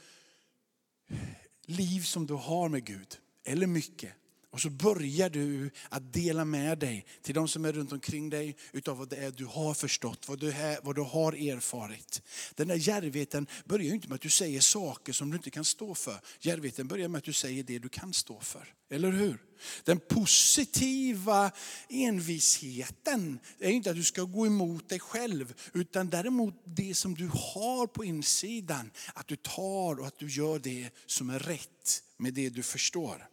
liv 1.65 2.01
som 2.01 2.25
du 2.25 2.33
har 2.33 2.69
med 2.69 2.85
Gud, 2.85 3.17
eller 3.45 3.67
mycket. 3.67 4.13
Och 4.51 4.61
så 4.61 4.69
börjar 4.69 5.29
du 5.29 5.71
att 5.89 6.13
dela 6.13 6.45
med 6.45 6.77
dig 6.77 7.05
till 7.21 7.35
de 7.35 7.47
som 7.47 7.65
är 7.65 7.73
runt 7.73 7.91
omkring 7.91 8.29
dig 8.29 8.55
utav 8.71 8.97
vad 8.97 9.09
det 9.09 9.15
är 9.15 9.31
du 9.31 9.45
har 9.45 9.73
förstått, 9.73 10.27
vad 10.27 10.39
du, 10.39 10.51
är, 10.51 10.79
vad 10.83 10.95
du 10.95 11.01
har 11.01 11.33
erfarit. 11.33 12.21
Den 12.55 12.67
där 12.67 12.75
järvheten 12.75 13.47
börjar 13.65 13.85
ju 13.85 13.93
inte 13.93 14.07
med 14.07 14.15
att 14.15 14.21
du 14.21 14.29
säger 14.29 14.61
saker 14.61 15.13
som 15.13 15.29
du 15.29 15.37
inte 15.37 15.49
kan 15.49 15.65
stå 15.65 15.95
för. 15.95 16.19
Järvheten 16.39 16.87
börjar 16.87 17.07
med 17.07 17.17
att 17.17 17.23
du 17.23 17.33
säger 17.33 17.63
det 17.63 17.79
du 17.79 17.89
kan 17.89 18.13
stå 18.13 18.39
för. 18.39 18.73
Eller 18.89 19.11
hur? 19.11 19.37
Den 19.83 19.99
positiva 19.99 21.51
envisheten 21.89 23.39
är 23.59 23.69
inte 23.69 23.89
att 23.89 23.95
du 23.95 24.03
ska 24.03 24.23
gå 24.23 24.45
emot 24.45 24.89
dig 24.89 24.99
själv, 24.99 25.53
utan 25.73 26.09
däremot 26.09 26.53
det 26.65 26.95
som 26.95 27.15
du 27.15 27.29
har 27.33 27.87
på 27.87 28.05
insidan. 28.05 28.91
Att 29.13 29.27
du 29.27 29.35
tar 29.35 29.99
och 29.99 30.07
att 30.07 30.19
du 30.19 30.27
gör 30.29 30.59
det 30.59 30.89
som 31.05 31.29
är 31.29 31.39
rätt 31.39 32.03
med 32.17 32.33
det 32.33 32.49
du 32.49 32.63
förstår. 32.63 33.27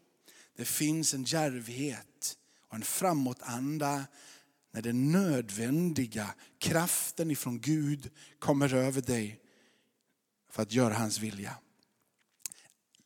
Det 0.56 0.64
finns 0.64 1.14
en 1.14 1.25
djärvhet 1.25 2.38
och 2.68 2.75
en 2.75 2.82
framåtanda 2.82 4.06
när 4.70 4.82
den 4.82 5.12
nödvändiga 5.12 6.34
kraften 6.58 7.30
ifrån 7.30 7.60
Gud 7.60 8.10
kommer 8.38 8.75
över 8.75 9.00
dig 9.00 9.40
för 10.50 10.62
att 10.62 10.72
göra 10.72 10.94
hans 10.94 11.18
vilja. 11.18 11.56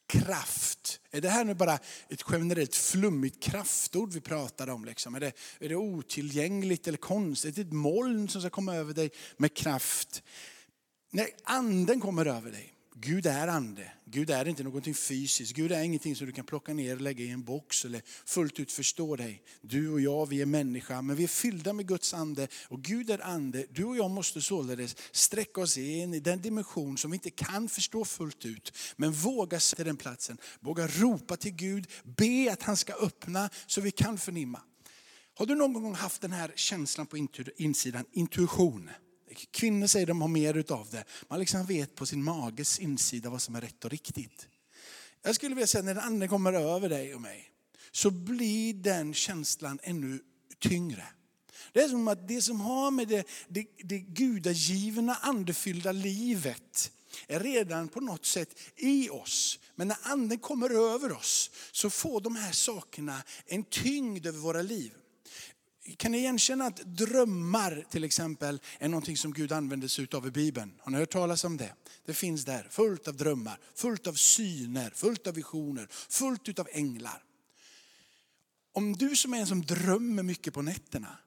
Kraft, 0.07 1.01
är 1.11 1.21
det 1.21 1.29
här 1.29 1.45
nu 1.45 1.55
bara 1.55 1.79
ett 2.09 2.25
generellt 2.31 2.75
flummigt 2.75 3.43
kraftord 3.43 4.13
vi 4.13 4.21
pratar 4.21 4.69
om? 4.69 4.85
Liksom? 4.85 5.15
Är, 5.15 5.21
det, 5.21 5.33
är 5.59 5.69
det 5.69 5.77
otillgängligt 5.77 6.89
eller 6.89 6.99
konstigt? 6.99 7.59
Är 7.59 7.65
det 7.65 7.69
Ett 7.69 7.75
moln 7.75 8.29
som 8.29 8.41
ska 8.41 8.51
komma 8.51 8.75
över 8.75 8.95
dig 8.95 9.11
med 9.37 9.57
kraft. 9.57 10.23
När 11.11 11.29
anden 11.45 12.01
kommer 12.01 12.27
över 12.27 12.51
dig, 12.51 12.75
Gud 13.03 13.27
är 13.27 13.49
ande. 13.49 13.93
Gud 14.05 14.31
är 14.31 14.49
inte 14.49 14.63
någonting 14.63 14.95
fysiskt. 14.95 15.53
Gud 15.53 15.73
är 15.73 15.83
ingenting 15.83 16.17
som 16.17 16.27
du 16.27 16.33
kan 16.33 16.45
plocka 16.45 16.75
ner 16.75 16.95
och 16.95 17.01
lägga 17.01 17.25
i 17.25 17.31
en 17.31 17.45
box 17.45 17.85
eller 17.85 18.03
fullt 18.25 18.61
ut 18.61 18.73
förstå 18.73 19.17
dig. 19.17 19.43
Du 19.61 19.91
och 19.91 20.01
jag, 20.01 20.27
vi 20.27 20.43
är 20.43 20.47
människa, 20.47 21.03
men 21.03 21.17
vi 21.17 21.25
är 21.25 21.29
fyllda 21.29 21.73
med 21.73 21.89
Guds 21.89 22.15
ande 22.15 22.49
och 22.69 22.83
Gud 22.83 23.11
är 23.11 23.25
ande. 23.25 23.67
Du 23.71 23.85
och 23.85 23.97
jag 23.97 24.11
måste 24.11 24.41
således 24.41 24.97
sträcka 25.13 25.61
oss 25.61 25.79
in 25.79 26.15
i 26.15 26.21
den 26.21 26.43
dimension 26.43 26.99
som 26.99 27.11
vi 27.11 27.15
inte 27.15 27.31
kan 27.31 27.69
förstå 27.69 28.05
fullt 28.05 28.45
ut. 28.45 28.73
Men 28.97 29.13
våga 29.13 29.61
sätta 29.61 29.85
den 29.85 29.97
platsen, 29.97 30.39
våga 30.61 30.87
ropa 30.87 31.37
till 31.37 31.53
Gud, 31.53 31.87
be 32.05 32.53
att 32.53 32.63
han 32.63 32.77
ska 32.77 32.93
öppna 32.93 33.51
så 33.67 33.81
vi 33.81 33.91
kan 33.91 34.19
förnimma. 34.19 34.61
Har 35.35 35.47
du 35.47 35.55
någon 35.55 35.73
gång 35.73 35.95
haft 35.95 36.21
den 36.21 36.33
här 36.33 36.53
känslan 36.57 37.07
på 37.07 37.29
insidan, 37.57 38.05
intuition? 38.13 38.91
Kvinnor 39.51 39.87
säger 39.87 40.07
de 40.07 40.21
har 40.21 40.29
mer 40.29 40.55
utav 40.55 40.89
det. 40.91 41.05
Man 41.29 41.41
liksom 41.41 41.67
vet 41.67 41.95
på 41.95 42.07
sin 42.07 42.25
mages 42.25 42.79
insida 42.79 43.31
vad 43.31 43.43
som 43.43 43.55
är 43.55 43.61
rätt 43.61 43.85
och 43.85 43.91
riktigt. 43.91 44.49
Jag 45.23 45.35
skulle 45.35 45.55
vilja 45.55 45.67
säga 45.67 45.83
när 45.83 45.95
den 45.95 46.05
anden 46.05 46.29
kommer 46.29 46.53
över 46.53 46.89
dig 46.89 47.15
och 47.15 47.21
mig 47.21 47.51
så 47.91 48.11
blir 48.11 48.75
den 48.75 49.15
känslan 49.15 49.79
ännu 49.83 50.21
tyngre. 50.59 51.07
Det 51.73 51.81
är 51.81 51.89
som 51.89 52.09
att 52.09 52.29
det 52.29 52.43
som 52.43 52.61
har 52.61 52.91
med 52.91 53.09
det, 53.09 53.27
det, 53.49 53.67
det 53.85 53.99
gudagivna 53.99 55.15
andefyllda 55.15 55.93
livet 55.93 56.93
är 57.27 57.41
redan 57.41 57.89
på 57.89 58.01
något 58.01 58.27
sätt 58.27 58.61
i 58.77 59.11
oss. 59.11 59.59
Men 59.75 59.89
när 59.89 59.97
anden 60.03 60.39
kommer 60.39 60.71
över 60.71 61.13
oss 61.13 61.51
så 61.73 61.91
får 61.91 62.21
de 62.21 62.37
här 62.37 62.53
sakerna 62.53 63.23
en 63.47 63.65
tyngd 63.65 64.27
över 64.27 64.39
våra 64.39 64.63
liv. 64.63 64.93
Kan 65.97 66.13
ni 66.13 66.19
igenkänna 66.19 66.67
att 66.67 66.77
drömmar 66.77 67.85
till 67.91 68.05
exempel 68.05 68.61
är 68.79 68.89
någonting 68.89 69.17
som 69.17 69.33
Gud 69.33 69.53
använder 69.53 69.89
sig 69.89 70.07
av 70.13 70.27
i 70.27 70.31
Bibeln? 70.31 70.73
Har 70.81 70.93
ni 70.93 70.99
hört 70.99 71.11
talas 71.11 71.45
om 71.45 71.57
det? 71.57 71.75
Det 72.07 72.15
finns 72.15 72.45
där, 72.45 72.69
fullt 72.71 73.09
av 73.09 73.17
drömmar, 73.17 73.59
fullt 73.75 74.07
av 74.07 74.13
syner, 74.13 74.91
fullt 74.95 75.27
av 75.27 75.35
visioner, 75.35 75.89
fullt 75.91 76.59
av 76.59 76.69
änglar. 76.73 77.23
Om 78.73 78.93
du 78.93 79.17
som 79.17 79.35
är 79.35 79.39
en 79.39 79.47
som 79.47 79.63
drömmer 79.63 80.23
mycket 80.23 80.55
på 80.55 80.63
nätterna, 80.63 81.19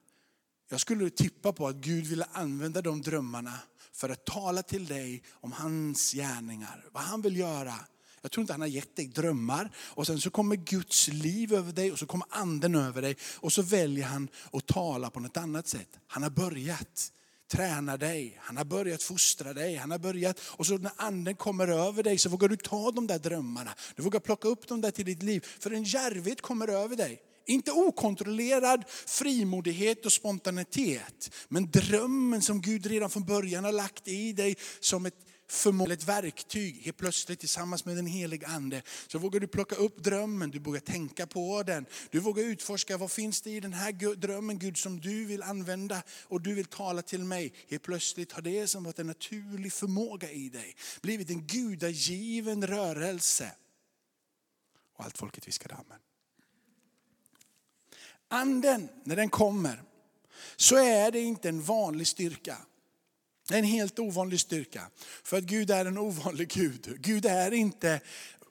jag 0.68 0.80
skulle 0.80 1.10
tippa 1.10 1.52
på 1.52 1.68
att 1.68 1.76
Gud 1.76 2.06
ville 2.06 2.26
använda 2.32 2.82
de 2.82 3.02
drömmarna 3.02 3.58
för 3.92 4.08
att 4.08 4.24
tala 4.24 4.62
till 4.62 4.86
dig 4.86 5.22
om 5.30 5.52
hans 5.52 6.12
gärningar, 6.12 6.84
vad 6.92 7.02
han 7.02 7.22
vill 7.22 7.36
göra 7.36 7.74
jag 8.24 8.30
tror 8.30 8.42
inte 8.42 8.52
han 8.52 8.60
har 8.60 8.68
gett 8.68 8.96
dig 8.96 9.06
drömmar. 9.06 9.70
Och 9.76 10.06
sen 10.06 10.20
så 10.20 10.30
kommer 10.30 10.56
Guds 10.56 11.08
liv 11.08 11.54
över 11.54 11.72
dig 11.72 11.92
och 11.92 11.98
så 11.98 12.06
kommer 12.06 12.26
anden 12.30 12.74
över 12.74 13.02
dig. 13.02 13.16
Och 13.36 13.52
så 13.52 13.62
väljer 13.62 14.04
han 14.04 14.28
att 14.52 14.66
tala 14.66 15.10
på 15.10 15.20
något 15.20 15.36
annat 15.36 15.68
sätt. 15.68 15.88
Han 16.06 16.22
har 16.22 16.30
börjat 16.30 17.12
träna 17.52 17.96
dig, 17.96 18.38
han 18.40 18.56
har 18.56 18.64
börjat 18.64 19.02
fostra 19.02 19.52
dig, 19.52 19.76
han 19.76 19.90
har 19.90 19.98
börjat, 19.98 20.40
och 20.40 20.66
så 20.66 20.78
när 20.78 20.92
anden 20.96 21.34
kommer 21.34 21.68
över 21.68 22.02
dig 22.02 22.18
så 22.18 22.28
vågar 22.28 22.48
du 22.48 22.56
ta 22.56 22.90
de 22.90 23.06
där 23.06 23.18
drömmarna. 23.18 23.74
Du 23.96 24.02
vågar 24.02 24.20
plocka 24.20 24.48
upp 24.48 24.68
dem 24.68 24.80
där 24.80 24.90
till 24.90 25.04
ditt 25.04 25.22
liv, 25.22 25.46
för 25.60 25.70
en 25.70 25.84
djärvhet 25.84 26.40
kommer 26.40 26.68
över 26.68 26.96
dig. 26.96 27.20
Inte 27.46 27.72
okontrollerad 27.72 28.84
frimodighet 29.06 30.06
och 30.06 30.12
spontanitet, 30.12 31.34
men 31.48 31.70
drömmen 31.70 32.42
som 32.42 32.60
Gud 32.60 32.86
redan 32.86 33.10
från 33.10 33.24
början 33.24 33.64
har 33.64 33.72
lagt 33.72 34.08
i 34.08 34.32
dig 34.32 34.56
som 34.80 35.06
ett 35.06 35.14
förmåga, 35.48 35.92
ett 35.92 36.08
verktyg, 36.08 36.82
helt 36.84 36.96
plötsligt 36.96 37.40
tillsammans 37.40 37.84
med 37.84 37.96
den 37.96 38.06
helige 38.06 38.46
ande, 38.46 38.82
så 39.06 39.18
vågar 39.18 39.40
du 39.40 39.46
plocka 39.46 39.74
upp 39.74 40.04
drömmen, 40.04 40.50
du 40.50 40.58
vågar 40.58 40.80
tänka 40.80 41.26
på 41.26 41.62
den. 41.62 41.86
Du 42.10 42.20
vågar 42.20 42.42
utforska, 42.42 42.96
vad 42.96 43.10
finns 43.10 43.40
det 43.40 43.50
i 43.50 43.60
den 43.60 43.72
här 43.72 44.14
drömmen 44.16 44.58
Gud 44.58 44.78
som 44.78 45.00
du 45.00 45.24
vill 45.24 45.42
använda 45.42 46.02
och 46.22 46.40
du 46.40 46.54
vill 46.54 46.64
tala 46.64 47.02
till 47.02 47.24
mig. 47.24 47.52
Helt 47.68 47.82
plötsligt 47.82 48.32
har 48.32 48.42
det 48.42 48.66
som 48.66 48.84
varit 48.84 48.98
en 48.98 49.06
naturlig 49.06 49.72
förmåga 49.72 50.30
i 50.30 50.48
dig 50.48 50.76
blivit 51.02 51.30
en 51.30 51.46
gudagiven 51.46 52.66
rörelse. 52.66 53.52
Och 54.96 55.04
allt 55.04 55.18
folket 55.18 55.48
viskade 55.48 55.74
amen. 55.74 55.98
Anden, 58.28 58.88
när 59.04 59.16
den 59.16 59.28
kommer, 59.28 59.82
så 60.56 60.76
är 60.76 61.10
det 61.10 61.20
inte 61.20 61.48
en 61.48 61.62
vanlig 61.62 62.06
styrka. 62.06 62.56
Det 63.48 63.54
är 63.54 63.58
en 63.58 63.64
helt 63.64 63.98
ovanlig 63.98 64.40
styrka. 64.40 64.90
För 65.24 65.36
att 65.36 65.44
Gud 65.44 65.70
är 65.70 65.84
en 65.84 65.98
ovanlig 65.98 66.48
Gud. 66.48 66.96
Gud 67.00 67.26
är 67.26 67.52
inte 67.52 68.00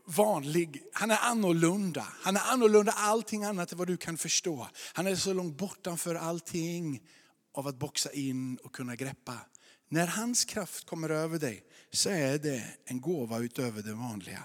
vanlig, 0.06 0.84
han 0.94 1.12
är 1.12 1.18
annorlunda. 1.22 2.08
Han 2.22 2.36
är 2.36 2.42
annorlunda 2.52 2.92
allting 2.92 3.44
annat 3.44 3.72
än 3.72 3.78
vad 3.78 3.88
du 3.88 3.98
kan 3.98 4.18
förstå. 4.18 4.68
Han 4.94 5.08
är 5.08 5.16
så 5.16 5.34
långt 5.34 5.58
bortanför 5.58 6.16
allting 6.16 7.02
av 7.54 7.68
att 7.68 7.80
boxa 7.80 8.12
in 8.12 8.58
och 8.58 8.76
kunna 8.76 8.96
greppa. 8.96 9.40
När 9.90 10.08
hans 10.08 10.46
kraft 10.46 10.86
kommer 10.86 11.10
över 11.10 11.40
dig 11.40 11.64
så 11.92 12.10
är 12.10 12.38
det 12.38 12.64
en 12.86 13.02
gåva 13.02 13.40
utöver 13.40 13.82
det 13.82 13.94
vanliga. 13.94 14.44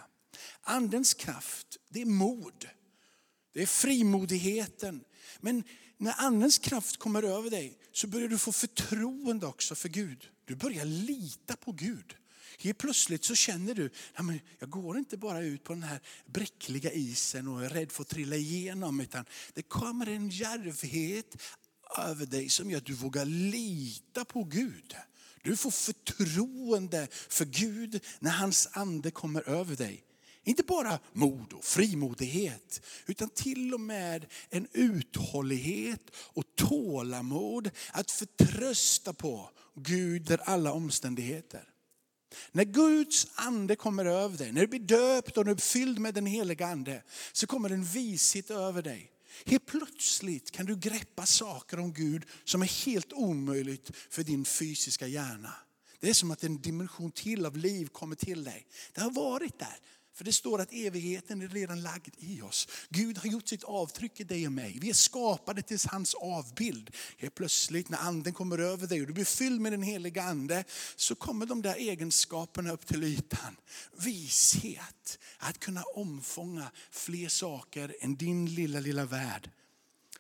Andens 0.63 1.15
kraft, 1.15 1.67
det 1.89 2.01
är 2.03 2.07
mod. 2.07 2.69
Det 3.55 3.63
är 3.63 3.67
frimodigheten. 3.67 5.05
Men 5.41 5.65
när 5.97 6.15
andens 6.19 6.59
kraft 6.59 6.97
kommer 6.97 7.23
över 7.23 7.51
dig 7.51 7.79
så 7.93 8.07
börjar 8.07 8.29
du 8.29 8.39
få 8.39 8.53
förtroende 8.53 9.47
också 9.47 9.75
för 9.75 9.89
Gud. 9.89 10.29
Du 10.49 10.55
börjar 10.55 10.85
lita 10.85 11.57
på 11.57 11.73
Gud. 11.73 12.17
Helt 12.59 12.79
plötsligt 12.79 13.25
så 13.25 13.35
känner 13.35 13.75
du, 13.75 13.91
jag 14.59 14.71
går 14.71 14.99
inte 14.99 15.17
bara 15.17 15.41
ut 15.41 15.65
på 15.65 15.73
den 15.73 15.83
här 15.83 16.01
bräckliga 16.27 16.93
isen 16.93 17.49
och 17.49 17.65
är 17.65 17.69
rädd 17.69 17.93
för 17.93 18.03
att 18.03 18.09
trilla 18.09 18.37
igenom. 18.37 19.01
Utan 19.01 19.25
det 19.55 19.63
kommer 19.63 20.09
en 20.09 20.29
djärvhet 20.29 21.37
över 21.99 22.27
dig 22.27 22.49
som 22.49 22.71
gör 22.71 22.79
att 22.79 22.87
du 22.87 22.93
vågar 22.93 23.25
lita 23.25 24.25
på 24.25 24.45
Gud. 24.45 24.97
Du 25.43 25.57
får 25.57 25.71
förtroende 25.71 27.09
för 27.11 27.45
Gud 27.45 28.05
när 28.19 28.31
hans 28.31 28.69
ande 28.73 29.11
kommer 29.11 29.49
över 29.49 29.77
dig. 29.77 30.05
Inte 30.49 30.63
bara 30.63 30.99
mod 31.13 31.53
och 31.53 31.65
frimodighet, 31.65 32.83
utan 33.07 33.29
till 33.29 33.75
och 33.75 33.81
med 33.81 34.27
en 34.51 34.69
uthållighet 34.73 36.01
och 36.17 36.45
tålamod 36.57 37.71
att 37.93 38.11
förtrösta 38.11 39.13
på 39.13 39.51
Gud 39.75 40.23
där 40.23 40.41
alla 40.45 40.73
omständigheter. 40.73 41.65
När 42.53 42.65
Guds 42.65 43.27
ande 43.35 43.77
kommer 43.77 44.05
över 44.05 44.39
dig, 44.39 44.53
när 44.53 44.61
du 44.61 44.67
blir 44.67 44.81
döpt 44.81 45.37
och 45.37 45.45
du 45.45 45.51
är 45.51 45.57
fylld 45.57 45.99
med 45.99 46.15
den 46.15 46.27
heliga 46.27 46.67
ande, 46.67 47.03
så 47.33 47.47
kommer 47.47 47.71
en 47.71 47.85
vishet 47.85 48.51
över 48.51 48.83
dig. 48.83 49.11
Helt 49.47 49.67
plötsligt 49.67 50.51
kan 50.51 50.67
du 50.67 50.77
greppa 50.77 51.27
saker 51.27 51.79
om 51.79 51.93
Gud 51.93 52.25
som 52.45 52.63
är 52.63 52.85
helt 52.87 53.13
omöjligt 53.13 53.91
för 54.11 54.23
din 54.23 54.45
fysiska 54.45 55.07
hjärna. 55.07 55.53
Det 56.01 56.11
är 56.11 56.15
som 56.15 56.31
att 56.31 56.45
en 56.45 56.61
dimension 56.61 57.11
till 57.11 57.47
av 57.47 57.57
liv 57.57 57.87
kommer 57.87 58.17
till 58.17 58.45
dig. 58.45 58.67
Det 58.93 59.01
har 59.01 59.11
varit 59.11 59.59
där, 59.59 59.79
för 60.19 60.25
det 60.25 60.33
står 60.33 60.61
att 60.61 60.73
evigheten 60.73 61.43
är 61.43 61.49
redan 61.49 61.83
lagd 61.83 62.15
i 62.19 62.43
oss. 62.43 62.69
Gud 62.89 63.19
har 63.19 63.31
gjort 63.31 63.49
sitt 63.49 63.65
avtryck 63.65 64.21
i 64.21 64.25
dig 64.25 64.47
och 64.47 64.53
mig. 64.53 64.79
Vi 64.81 64.91
är 64.91 64.95
skapade 64.95 65.63
till 65.63 65.79
hans 65.87 66.15
avbild. 66.15 66.91
Helt 67.19 67.35
plötsligt 67.35 67.89
när 67.89 67.99
anden 67.99 68.33
kommer 68.33 68.59
över 68.59 68.87
dig 68.87 69.01
och 69.01 69.07
du 69.07 69.13
blir 69.13 69.25
fylld 69.25 69.61
med 69.61 69.73
den 69.73 69.83
heliga 69.83 70.23
ande 70.23 70.65
så 70.97 71.15
kommer 71.15 71.47
de 71.47 71.63
där 71.63 71.75
egenskaperna 71.75 72.73
upp 72.73 72.87
till 72.87 73.05
ytan. 73.05 73.57
Vishet, 73.97 75.19
att 75.39 75.59
kunna 75.59 75.83
omfånga 75.83 76.71
fler 76.91 77.29
saker 77.29 77.97
än 78.01 78.17
din 78.17 78.55
lilla, 78.55 78.81
lilla 78.81 79.05
värld. 79.05 79.51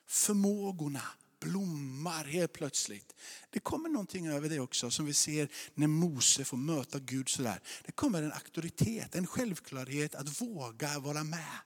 Förmågorna, 0.06 1.02
blommar 1.40 2.24
helt 2.24 2.52
plötsligt. 2.52 3.14
Det 3.50 3.60
kommer 3.60 3.88
någonting 3.88 4.28
över 4.28 4.48
det 4.48 4.60
också 4.60 4.90
som 4.90 5.06
vi 5.06 5.14
ser 5.14 5.48
när 5.74 5.86
Mose 5.86 6.44
får 6.44 6.56
möta 6.56 6.98
Gud 6.98 7.28
sådär. 7.28 7.60
Det 7.84 7.92
kommer 7.92 8.22
en 8.22 8.32
auktoritet, 8.32 9.14
en 9.14 9.26
självklarhet 9.26 10.14
att 10.14 10.42
våga 10.42 10.98
vara 10.98 11.24
med. 11.24 11.58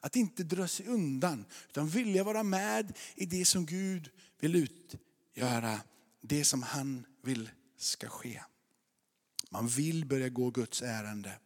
Att 0.00 0.16
inte 0.16 0.42
dra 0.42 0.68
sig 0.68 0.86
undan 0.86 1.44
utan 1.68 1.88
vilja 1.88 2.24
vara 2.24 2.42
med 2.42 2.96
i 3.14 3.26
det 3.26 3.44
som 3.44 3.66
Gud 3.66 4.10
vill 4.40 4.56
utgöra. 4.56 5.80
Det 6.20 6.44
som 6.44 6.62
han 6.62 7.06
vill 7.22 7.50
ska 7.78 8.08
ske. 8.08 8.42
Man 9.50 9.68
vill 9.68 10.06
börja 10.06 10.28
gå 10.28 10.50
Guds 10.50 10.82
ärende. 10.82 11.38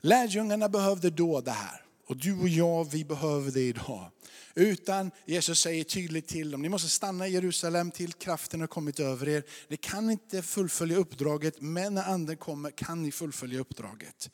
Lärjungarna 0.00 0.68
behövde 0.68 1.10
då 1.10 1.40
det 1.40 1.50
här. 1.50 1.84
Och 2.10 2.16
du 2.16 2.40
och 2.40 2.48
jag, 2.48 2.90
vi 2.90 3.04
behöver 3.04 3.50
det 3.50 3.60
idag. 3.60 4.10
Utan 4.54 5.10
Jesus 5.26 5.60
säger 5.60 5.84
tydligt 5.84 6.28
till 6.28 6.50
dem, 6.50 6.62
ni 6.62 6.68
måste 6.68 6.88
stanna 6.88 7.28
i 7.28 7.32
Jerusalem 7.32 7.90
till 7.90 8.12
kraften 8.12 8.60
har 8.60 8.66
kommit 8.66 9.00
över 9.00 9.28
er. 9.28 9.42
Ni 9.68 9.76
kan 9.76 10.10
inte 10.10 10.42
fullfölja 10.42 10.96
uppdraget, 10.96 11.60
men 11.60 11.94
när 11.94 12.02
anden 12.02 12.36
kommer 12.36 12.70
kan 12.70 13.02
ni 13.02 13.12
fullfölja 13.12 13.60
uppdraget. 13.60 14.30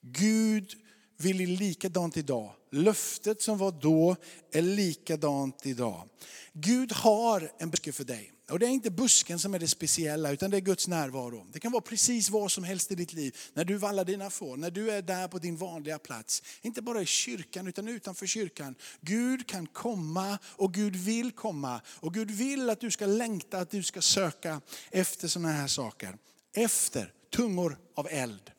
Gud 0.00 0.72
vill 1.16 1.36
likadant 1.46 2.16
idag. 2.16 2.52
Löftet 2.72 3.42
som 3.42 3.58
var 3.58 3.72
då 3.72 4.16
är 4.52 4.62
likadant 4.62 5.66
idag. 5.66 6.08
Gud 6.52 6.92
har 6.92 7.50
en 7.58 7.70
böcker 7.70 7.92
för 7.92 8.04
dig. 8.04 8.32
Och 8.50 8.58
det 8.58 8.66
är 8.66 8.70
inte 8.70 8.90
busken 8.90 9.38
som 9.38 9.54
är 9.54 9.58
det 9.58 9.68
speciella, 9.68 10.30
utan 10.30 10.50
det 10.50 10.56
är 10.56 10.60
Guds 10.60 10.88
närvaro. 10.88 11.46
Det 11.52 11.60
kan 11.60 11.72
vara 11.72 11.82
precis 11.82 12.30
vad 12.30 12.52
som 12.52 12.64
helst 12.64 12.92
i 12.92 12.94
ditt 12.94 13.12
liv. 13.12 13.36
När 13.52 13.64
du 13.64 13.76
vallar 13.76 14.04
dina 14.04 14.30
får, 14.30 14.56
när 14.56 14.70
du 14.70 14.90
är 14.90 15.02
där 15.02 15.28
på 15.28 15.38
din 15.38 15.56
vanliga 15.56 15.98
plats. 15.98 16.42
Inte 16.62 16.82
bara 16.82 17.02
i 17.02 17.06
kyrkan, 17.06 17.66
utan 17.66 17.88
utanför 17.88 18.26
kyrkan. 18.26 18.74
Gud 19.00 19.46
kan 19.46 19.66
komma 19.66 20.38
och 20.44 20.74
Gud 20.74 20.96
vill 20.96 21.32
komma. 21.32 21.80
Och 21.86 22.14
Gud 22.14 22.30
vill 22.30 22.70
att 22.70 22.80
du 22.80 22.90
ska 22.90 23.06
längta, 23.06 23.58
att 23.58 23.70
du 23.70 23.82
ska 23.82 24.02
söka 24.02 24.60
efter 24.90 25.28
sådana 25.28 25.52
här 25.52 25.68
saker. 25.68 26.16
Efter 26.52 27.12
tungor 27.30 27.78
av 27.94 28.08
eld. 28.10 28.50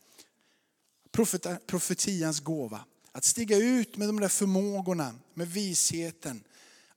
profetians 1.67 2.39
gåva. 2.39 2.85
Att 3.11 3.23
stiga 3.23 3.57
ut 3.57 3.97
med 3.97 4.07
de 4.07 4.19
där 4.19 4.27
förmågorna, 4.27 5.15
med 5.33 5.47
visheten. 5.47 6.43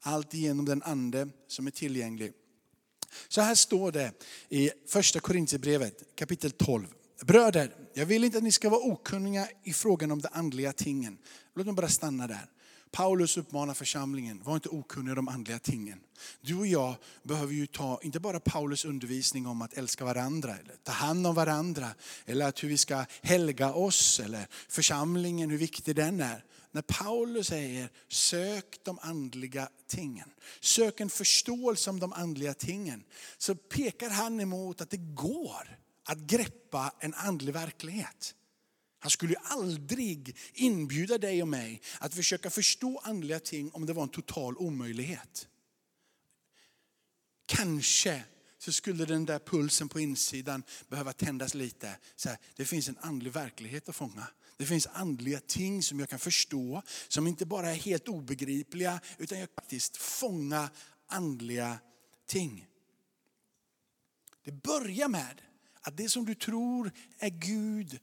Allt 0.00 0.34
genom 0.34 0.64
den 0.64 0.82
ande 0.82 1.28
som 1.48 1.66
är 1.66 1.70
tillgänglig. 1.70 2.32
Så 3.28 3.40
här 3.40 3.54
står 3.54 3.92
det 3.92 4.12
i 4.48 4.70
första 4.88 5.20
Korintierbrevet 5.20 6.02
kapitel 6.14 6.50
12. 6.50 6.86
Bröder, 7.22 7.74
jag 7.94 8.06
vill 8.06 8.24
inte 8.24 8.38
att 8.38 8.44
ni 8.44 8.52
ska 8.52 8.70
vara 8.70 8.80
okunniga 8.80 9.48
i 9.64 9.72
frågan 9.72 10.10
om 10.10 10.20
de 10.20 10.28
andliga 10.32 10.72
tingen. 10.72 11.18
Låt 11.54 11.66
mig 11.66 11.74
bara 11.74 11.88
stanna 11.88 12.26
där. 12.26 12.46
Paulus 12.92 13.36
uppmanar 13.36 13.74
församlingen, 13.74 14.42
var 14.42 14.54
inte 14.54 14.68
okunnig 14.68 15.10
om 15.10 15.16
de 15.16 15.28
andliga 15.28 15.58
tingen. 15.58 16.00
Du 16.40 16.58
och 16.58 16.66
jag 16.66 16.94
behöver 17.22 17.52
ju 17.52 17.66
ta, 17.66 18.00
inte 18.02 18.20
bara 18.20 18.40
Paulus 18.40 18.84
undervisning 18.84 19.46
om 19.46 19.62
att 19.62 19.74
älska 19.74 20.04
varandra, 20.04 20.56
eller 20.56 20.74
ta 20.82 20.92
hand 20.92 21.26
om 21.26 21.34
varandra, 21.34 21.88
eller 22.26 22.48
att 22.48 22.62
hur 22.62 22.68
vi 22.68 22.78
ska 22.78 23.04
helga 23.22 23.72
oss, 23.72 24.20
eller 24.20 24.46
församlingen, 24.68 25.50
hur 25.50 25.58
viktig 25.58 25.96
den 25.96 26.20
är 26.20 26.44
när 26.72 26.82
Paulus 26.82 27.46
säger 27.46 27.88
sök 28.08 28.78
de 28.82 28.98
andliga 29.02 29.68
tingen, 29.86 30.30
sök 30.60 31.00
en 31.00 31.10
förståelse 31.10 31.90
om 31.90 32.00
de 32.00 32.12
andliga 32.12 32.54
tingen, 32.54 33.04
så 33.38 33.54
pekar 33.54 34.10
han 34.10 34.40
emot 34.40 34.80
att 34.80 34.90
det 34.90 34.96
går 35.14 35.78
att 36.04 36.18
greppa 36.18 36.92
en 36.98 37.14
andlig 37.14 37.52
verklighet. 37.52 38.34
Han 39.02 39.10
skulle 39.10 39.36
aldrig 39.36 40.36
inbjuda 40.54 41.18
dig 41.18 41.42
och 41.42 41.48
mig 41.48 41.82
att 41.98 42.14
försöka 42.14 42.50
förstå 42.50 42.98
andliga 42.98 43.40
ting 43.40 43.70
om 43.72 43.86
det 43.86 43.92
var 43.92 44.02
en 44.02 44.08
total 44.08 44.56
omöjlighet. 44.56 45.48
Kanske 47.46 48.24
så 48.58 48.72
skulle 48.72 49.04
den 49.04 49.26
där 49.26 49.38
pulsen 49.38 49.88
på 49.88 50.00
insidan 50.00 50.62
behöva 50.88 51.12
tändas 51.12 51.54
lite. 51.54 51.98
Så 52.16 52.28
här, 52.28 52.38
det 52.56 52.64
finns 52.64 52.88
en 52.88 52.98
andlig 53.00 53.32
verklighet 53.32 53.88
att 53.88 53.96
fånga. 53.96 54.26
Det 54.56 54.66
finns 54.66 54.86
andliga 54.86 55.40
ting 55.40 55.82
som 55.82 56.00
jag 56.00 56.08
kan 56.08 56.18
förstå, 56.18 56.82
som 57.08 57.26
inte 57.26 57.46
bara 57.46 57.70
är 57.70 57.74
helt 57.74 58.08
obegripliga, 58.08 59.00
utan 59.18 59.38
jag 59.38 59.48
kan 59.48 59.62
faktiskt 59.62 59.96
fånga 59.96 60.70
andliga 61.06 61.78
ting. 62.26 62.66
Det 64.44 64.52
börjar 64.52 65.08
med 65.08 65.42
att 65.80 65.96
det 65.96 66.08
som 66.08 66.24
du 66.24 66.34
tror 66.34 66.92
är 67.18 67.30
Gud, 67.30 68.00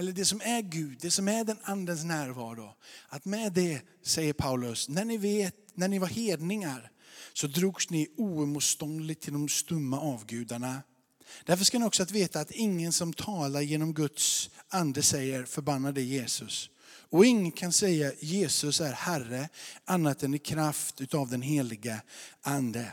eller 0.00 0.12
det 0.12 0.24
som 0.24 0.40
är 0.40 0.62
Gud, 0.62 0.98
det 1.00 1.10
som 1.10 1.28
är 1.28 1.44
den 1.44 1.58
andens 1.62 2.04
närvaro. 2.04 2.74
Att 3.08 3.24
med 3.24 3.52
det, 3.52 3.80
säger 4.02 4.32
Paulus, 4.32 4.88
när 4.88 5.04
ni 5.04 5.16
vet, 5.16 5.54
när 5.74 5.88
ni 5.88 5.98
var 5.98 6.06
hedningar, 6.06 6.90
så 7.32 7.46
drogs 7.46 7.90
ni 7.90 8.08
oemotståndligt 8.16 9.22
till 9.22 9.32
de 9.32 9.48
stumma 9.48 10.00
avgudarna. 10.00 10.82
Därför 11.44 11.64
ska 11.64 11.78
ni 11.78 11.84
också 11.84 12.04
veta 12.04 12.40
att 12.40 12.50
ingen 12.50 12.92
som 12.92 13.12
talar 13.12 13.60
genom 13.60 13.94
Guds 13.94 14.50
ande 14.68 15.02
säger 15.02 15.44
förbannade 15.44 16.02
Jesus. 16.02 16.70
Och 16.86 17.26
ingen 17.26 17.52
kan 17.52 17.72
säga 17.72 18.12
Jesus 18.20 18.80
är 18.80 18.92
Herre 18.92 19.48
annat 19.84 20.22
än 20.22 20.34
i 20.34 20.38
kraft 20.38 21.14
av 21.14 21.28
den 21.30 21.42
heliga 21.42 22.00
ande. 22.42 22.92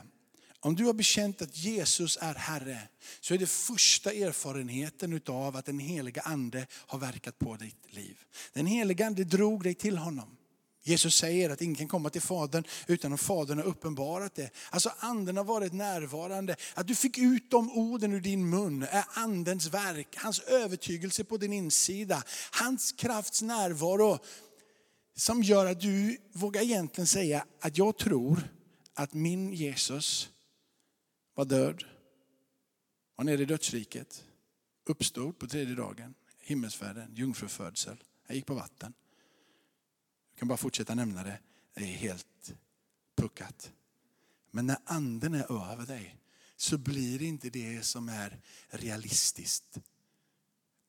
Om 0.59 0.75
du 0.75 0.85
har 0.85 0.93
bekänt 0.93 1.41
att 1.41 1.57
Jesus 1.57 2.17
är 2.21 2.33
Herre 2.35 2.81
så 3.21 3.33
är 3.33 3.37
det 3.37 3.47
första 3.47 4.11
erfarenheten 4.11 5.21
av 5.27 5.55
att 5.55 5.65
den 5.65 5.79
heliga 5.79 6.21
ande 6.21 6.67
har 6.71 6.99
verkat 6.99 7.39
på 7.39 7.55
ditt 7.55 7.93
liv. 7.93 8.17
Den 8.53 8.65
heliga 8.65 9.05
ande 9.05 9.23
drog 9.23 9.63
dig 9.63 9.73
till 9.73 9.97
honom. 9.97 10.37
Jesus 10.83 11.15
säger 11.15 11.49
att 11.49 11.61
ingen 11.61 11.75
kan 11.75 11.87
komma 11.87 12.09
till 12.09 12.21
Fadern 12.21 12.63
utan 12.87 13.13
att 13.13 13.21
Fadern 13.21 13.57
har 13.57 13.65
uppenbarat 13.65 14.35
det. 14.35 14.49
Alltså 14.69 14.91
anden 14.99 15.37
har 15.37 15.43
varit 15.43 15.73
närvarande. 15.73 16.55
Att 16.73 16.87
du 16.87 16.95
fick 16.95 17.17
ut 17.17 17.51
de 17.51 17.71
orden 17.71 18.13
ur 18.13 18.19
din 18.19 18.49
mun 18.49 18.83
är 18.83 19.05
andens 19.13 19.67
verk, 19.67 20.15
hans 20.17 20.39
övertygelse 20.39 21.23
på 21.23 21.37
din 21.37 21.53
insida, 21.53 22.23
hans 22.51 22.91
krafts 22.91 23.41
närvaro 23.41 24.19
som 25.15 25.43
gör 25.43 25.65
att 25.65 25.81
du 25.81 26.17
vågar 26.33 26.61
egentligen 26.61 27.07
säga 27.07 27.45
att 27.61 27.77
jag 27.77 27.97
tror 27.97 28.49
att 28.93 29.13
min 29.13 29.53
Jesus 29.53 30.29
var 31.37 31.45
död 31.45 31.83
var 33.15 33.25
nere 33.25 33.41
i 33.41 33.45
dödsriket, 33.45 34.25
uppstod 34.83 35.39
på 35.39 35.47
tredje 35.47 35.75
dagen, 35.75 36.13
himmelsfärden, 36.39 37.15
jungfrufödsel, 37.15 38.03
jag 38.27 38.35
gick 38.35 38.45
på 38.45 38.53
vatten. 38.53 38.93
Jag 40.31 40.39
kan 40.39 40.47
bara 40.47 40.57
fortsätta 40.57 40.95
nämna 40.95 41.23
det, 41.23 41.39
det 41.73 41.81
är 41.81 41.85
helt 41.85 42.53
puckat. 43.15 43.71
Men 44.51 44.65
när 44.65 44.77
anden 44.85 45.33
är 45.33 45.71
över 45.71 45.85
dig 45.85 46.15
så 46.55 46.77
blir 46.77 47.21
inte 47.21 47.49
det 47.49 47.85
som 47.85 48.09
är 48.09 48.39
realistiskt 48.69 49.77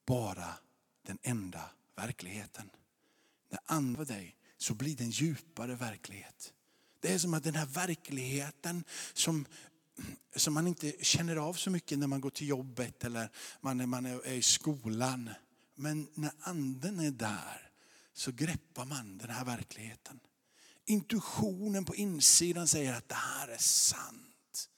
bara 0.06 0.54
den 1.02 1.18
enda 1.22 1.70
verkligheten. 1.96 2.70
När 3.48 3.60
anden 3.64 4.02
är 4.02 4.04
dig 4.04 4.36
så 4.56 4.74
blir 4.74 4.96
det 4.96 5.04
en 5.04 5.10
djupare 5.10 5.74
verklighet. 5.74 6.54
Det 7.00 7.12
är 7.12 7.18
som 7.18 7.34
att 7.34 7.44
den 7.44 7.54
här 7.54 7.66
verkligheten 7.66 8.84
som, 9.12 9.46
som 10.36 10.54
man 10.54 10.66
inte 10.66 10.92
känner 11.00 11.36
av 11.36 11.54
så 11.54 11.70
mycket 11.70 11.98
när 11.98 12.06
man 12.06 12.20
går 12.20 12.30
till 12.30 12.48
jobbet 12.48 13.04
eller 13.04 13.30
man 13.60 13.80
är, 13.80 13.86
man 13.86 14.06
är 14.06 14.32
i 14.32 14.42
skolan. 14.42 15.30
Men 15.74 16.08
när 16.14 16.30
anden 16.40 17.00
är 17.00 17.10
där 17.10 17.70
så 18.14 18.32
greppar 18.32 18.84
man 18.84 19.18
den 19.18 19.30
här 19.30 19.44
verkligheten. 19.44 20.20
Intuitionen 20.86 21.84
på 21.84 21.94
insidan 21.94 22.68
säger 22.68 22.94
att 22.94 23.08
det 23.08 23.14
här 23.14 23.48
är 23.48 23.58
sant. 23.58 24.68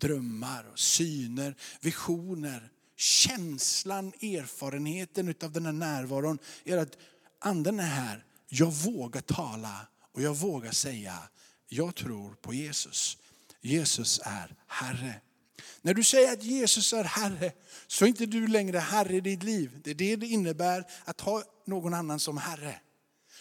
Drömmar, 0.00 0.64
och 0.64 0.78
syner, 0.78 1.56
visioner, 1.80 2.70
känslan, 2.96 4.06
erfarenheten 4.06 5.34
av 5.42 5.52
den 5.52 5.66
här 5.66 5.72
närvaron 5.72 6.38
är 6.64 6.78
att 6.78 6.96
anden 7.38 7.80
är 7.80 7.86
här. 7.86 8.24
Jag 8.48 8.72
vågar 8.72 9.20
tala 9.20 9.86
och 10.12 10.22
jag 10.22 10.36
vågar 10.36 10.72
säga, 10.72 11.28
jag 11.68 11.94
tror 11.94 12.34
på 12.34 12.54
Jesus. 12.54 13.18
Jesus 13.64 14.20
är 14.24 14.54
Herre. 14.66 15.20
När 15.82 15.94
du 15.94 16.04
säger 16.04 16.32
att 16.32 16.42
Jesus 16.42 16.92
är 16.92 17.04
Herre, 17.04 17.52
så 17.86 18.04
är 18.04 18.08
inte 18.08 18.26
du 18.26 18.46
längre 18.46 18.78
Herre 18.78 19.16
i 19.16 19.20
ditt 19.20 19.42
liv. 19.42 19.80
Det 19.84 19.90
är 19.90 19.94
det 19.94 20.16
det 20.16 20.26
innebär 20.26 20.84
att 21.04 21.20
ha 21.20 21.42
någon 21.66 21.94
annan 21.94 22.20
som 22.20 22.36
Herre. 22.36 22.80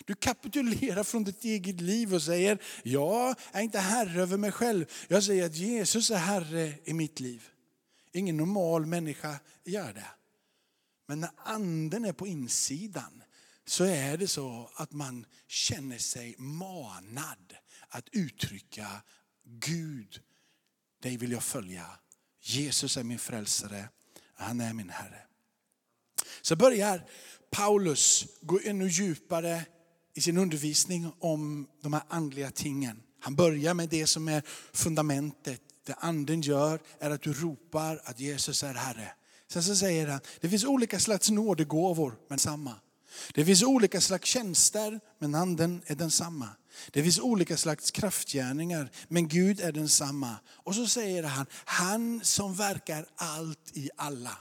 Du 0.05 0.15
kapitulerar 0.15 1.03
från 1.03 1.23
ditt 1.23 1.43
eget 1.43 1.81
liv 1.81 2.13
och 2.13 2.21
säger, 2.21 2.57
jag 2.83 3.35
är 3.51 3.61
inte 3.61 3.79
herre 3.79 4.21
över 4.21 4.37
mig 4.37 4.51
själv. 4.51 4.85
Jag 5.07 5.23
säger 5.23 5.45
att 5.45 5.55
Jesus 5.55 6.11
är 6.11 6.17
herre 6.17 6.73
i 6.83 6.93
mitt 6.93 7.19
liv. 7.19 7.43
Ingen 8.11 8.37
normal 8.37 8.85
människa 8.85 9.39
gör 9.63 9.93
det. 9.93 10.07
Men 11.07 11.19
när 11.19 11.29
anden 11.37 12.05
är 12.05 12.13
på 12.13 12.27
insidan 12.27 13.23
så 13.65 13.83
är 13.83 14.17
det 14.17 14.27
så 14.27 14.69
att 14.75 14.91
man 14.91 15.25
känner 15.47 15.97
sig 15.97 16.35
manad 16.37 17.55
att 17.87 18.09
uttrycka 18.11 18.87
Gud, 19.45 20.19
dig 21.01 21.17
vill 21.17 21.31
jag 21.31 21.43
följa. 21.43 21.85
Jesus 22.41 22.97
är 22.97 23.03
min 23.03 23.19
frälsare, 23.19 23.89
han 24.35 24.61
är 24.61 24.73
min 24.73 24.89
Herre. 24.89 25.21
Så 26.41 26.55
börjar 26.55 27.05
Paulus 27.51 28.25
gå 28.41 28.59
ännu 28.63 28.87
djupare 28.87 29.65
i 30.13 30.21
sin 30.21 30.37
undervisning 30.37 31.11
om 31.19 31.67
de 31.81 31.93
här 31.93 32.03
andliga 32.07 32.51
tingen. 32.51 33.03
Han 33.19 33.35
börjar 33.35 33.73
med 33.73 33.89
det 33.89 34.07
som 34.07 34.27
är 34.27 34.43
fundamentet. 34.73 35.61
Det 35.85 35.93
anden 35.93 36.41
gör 36.41 36.79
är 36.99 37.09
att 37.09 37.21
du 37.21 37.33
ropar 37.33 38.01
att 38.03 38.19
Jesus 38.19 38.63
är 38.63 38.73
Herre. 38.73 39.11
Sen 39.47 39.63
så 39.63 39.75
säger 39.75 40.07
han, 40.07 40.19
det 40.41 40.49
finns 40.49 40.65
olika 40.65 40.99
slags 40.99 41.29
nådegåvor, 41.29 42.17
men 42.27 42.39
samma. 42.39 42.75
Det 43.33 43.45
finns 43.45 43.63
olika 43.63 44.01
slags 44.01 44.29
tjänster, 44.29 44.99
men 45.19 45.35
anden 45.35 45.81
är 45.85 45.95
densamma. 45.95 46.49
Det 46.91 47.03
finns 47.03 47.19
olika 47.19 47.57
slags 47.57 47.91
kraftgärningar, 47.91 48.91
men 49.07 49.27
Gud 49.27 49.59
är 49.59 49.71
densamma. 49.71 50.35
Och 50.47 50.75
så 50.75 50.87
säger 50.87 51.23
han, 51.23 51.45
han 51.65 52.21
som 52.23 52.55
verkar 52.55 53.05
allt 53.15 53.71
i 53.73 53.89
alla. 53.97 54.37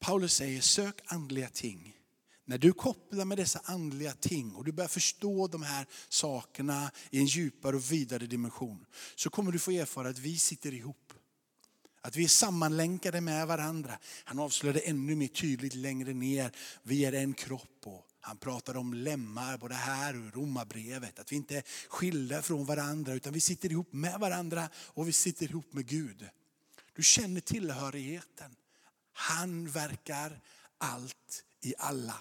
Paulus 0.00 0.34
säger, 0.34 0.60
sök 0.60 1.00
andliga 1.06 1.48
ting. 1.48 1.96
När 2.44 2.58
du 2.58 2.72
kopplar 2.72 3.24
med 3.24 3.38
dessa 3.38 3.60
andliga 3.64 4.12
ting 4.12 4.54
och 4.54 4.64
du 4.64 4.72
börjar 4.72 4.88
förstå 4.88 5.46
de 5.46 5.62
här 5.62 5.86
sakerna 6.08 6.90
i 7.10 7.18
en 7.18 7.26
djupare 7.26 7.76
och 7.76 7.92
vidare 7.92 8.26
dimension, 8.26 8.86
så 9.14 9.30
kommer 9.30 9.52
du 9.52 9.58
få 9.58 9.70
erfara 9.70 10.08
att 10.08 10.18
vi 10.18 10.38
sitter 10.38 10.74
ihop. 10.74 11.01
Att 12.04 12.16
vi 12.16 12.24
är 12.24 12.28
sammanlänkade 12.28 13.20
med 13.20 13.46
varandra. 13.46 13.98
Han 14.24 14.38
avslöjade 14.38 14.80
ännu 14.80 15.14
mer 15.14 15.28
tydligt 15.28 15.74
längre 15.74 16.12
ner, 16.12 16.52
vi 16.82 17.04
är 17.04 17.12
en 17.12 17.34
kropp. 17.34 17.82
Och 17.84 18.06
han 18.20 18.36
pratar 18.36 18.76
om 18.76 18.94
lemmar 18.94 19.58
både 19.58 19.74
här 19.74 20.16
och 20.16 20.26
i 20.26 20.30
romabrevet. 20.30 21.18
Att 21.18 21.32
vi 21.32 21.36
inte 21.36 21.56
är 21.56 21.64
skilda 21.88 22.42
från 22.42 22.64
varandra 22.64 23.12
utan 23.12 23.32
vi 23.32 23.40
sitter 23.40 23.70
ihop 23.72 23.92
med 23.92 24.20
varandra 24.20 24.68
och 24.76 25.08
vi 25.08 25.12
sitter 25.12 25.46
ihop 25.46 25.72
med 25.72 25.86
Gud. 25.86 26.28
Du 26.94 27.02
känner 27.02 27.40
tillhörigheten. 27.40 28.56
Han 29.12 29.68
verkar 29.68 30.40
allt 30.78 31.44
i 31.60 31.74
alla. 31.78 32.16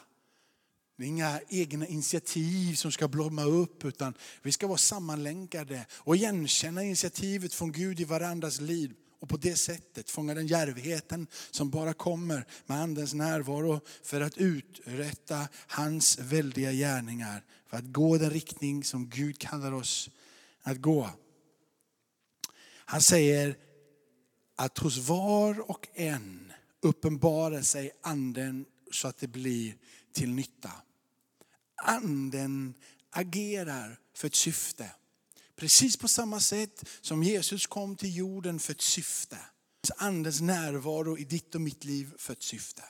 Det 0.97 1.03
är 1.03 1.07
inga 1.07 1.41
egna 1.49 1.87
initiativ 1.87 2.75
som 2.75 2.91
ska 2.91 3.07
blomma 3.07 3.43
upp 3.43 3.85
utan 3.85 4.13
vi 4.41 4.51
ska 4.51 4.67
vara 4.67 4.77
sammanlänkade 4.77 5.85
och 5.91 6.15
igenkänna 6.15 6.83
initiativet 6.83 7.53
från 7.53 7.71
Gud 7.71 7.99
i 7.99 8.03
varandras 8.03 8.61
liv. 8.61 8.93
Och 9.21 9.29
på 9.29 9.37
det 9.37 9.55
sättet 9.55 10.09
fånga 10.09 10.33
den 10.33 10.47
järvheten 10.47 11.27
som 11.51 11.69
bara 11.69 11.93
kommer 11.93 12.45
med 12.65 12.81
andens 12.81 13.13
närvaro 13.13 13.81
för 14.03 14.21
att 14.21 14.37
uträtta 14.37 15.47
hans 15.67 16.19
väldiga 16.19 16.71
gärningar. 16.71 17.43
För 17.67 17.77
att 17.77 17.85
gå 17.85 18.17
den 18.17 18.29
riktning 18.29 18.83
som 18.83 19.09
Gud 19.09 19.39
kallar 19.39 19.71
oss 19.71 20.09
att 20.61 20.77
gå. 20.77 21.09
Han 22.85 23.01
säger 23.01 23.55
att 24.55 24.77
hos 24.77 24.97
var 24.97 25.71
och 25.71 25.87
en 25.93 26.53
uppenbarar 26.81 27.61
sig 27.61 27.91
anden 28.01 28.65
så 28.91 29.07
att 29.07 29.17
det 29.17 29.27
blir 29.27 29.75
till 30.13 30.29
nytta. 30.29 30.71
Anden 31.75 32.73
agerar 33.09 33.99
för 34.13 34.27
ett 34.27 34.35
syfte. 34.35 34.91
Precis 35.61 35.97
på 35.97 36.07
samma 36.07 36.39
sätt 36.39 36.89
som 37.01 37.23
Jesus 37.23 37.67
kom 37.67 37.95
till 37.95 38.15
jorden 38.15 38.59
för 38.59 38.73
ett 38.73 38.81
syfte. 38.81 39.37
Andens 39.97 40.41
närvaro 40.41 41.17
i 41.17 41.23
ditt 41.23 41.55
och 41.55 41.61
mitt 41.61 41.83
liv 41.83 42.13
för 42.17 42.33
ett 42.33 42.43
syfte. 42.43 42.83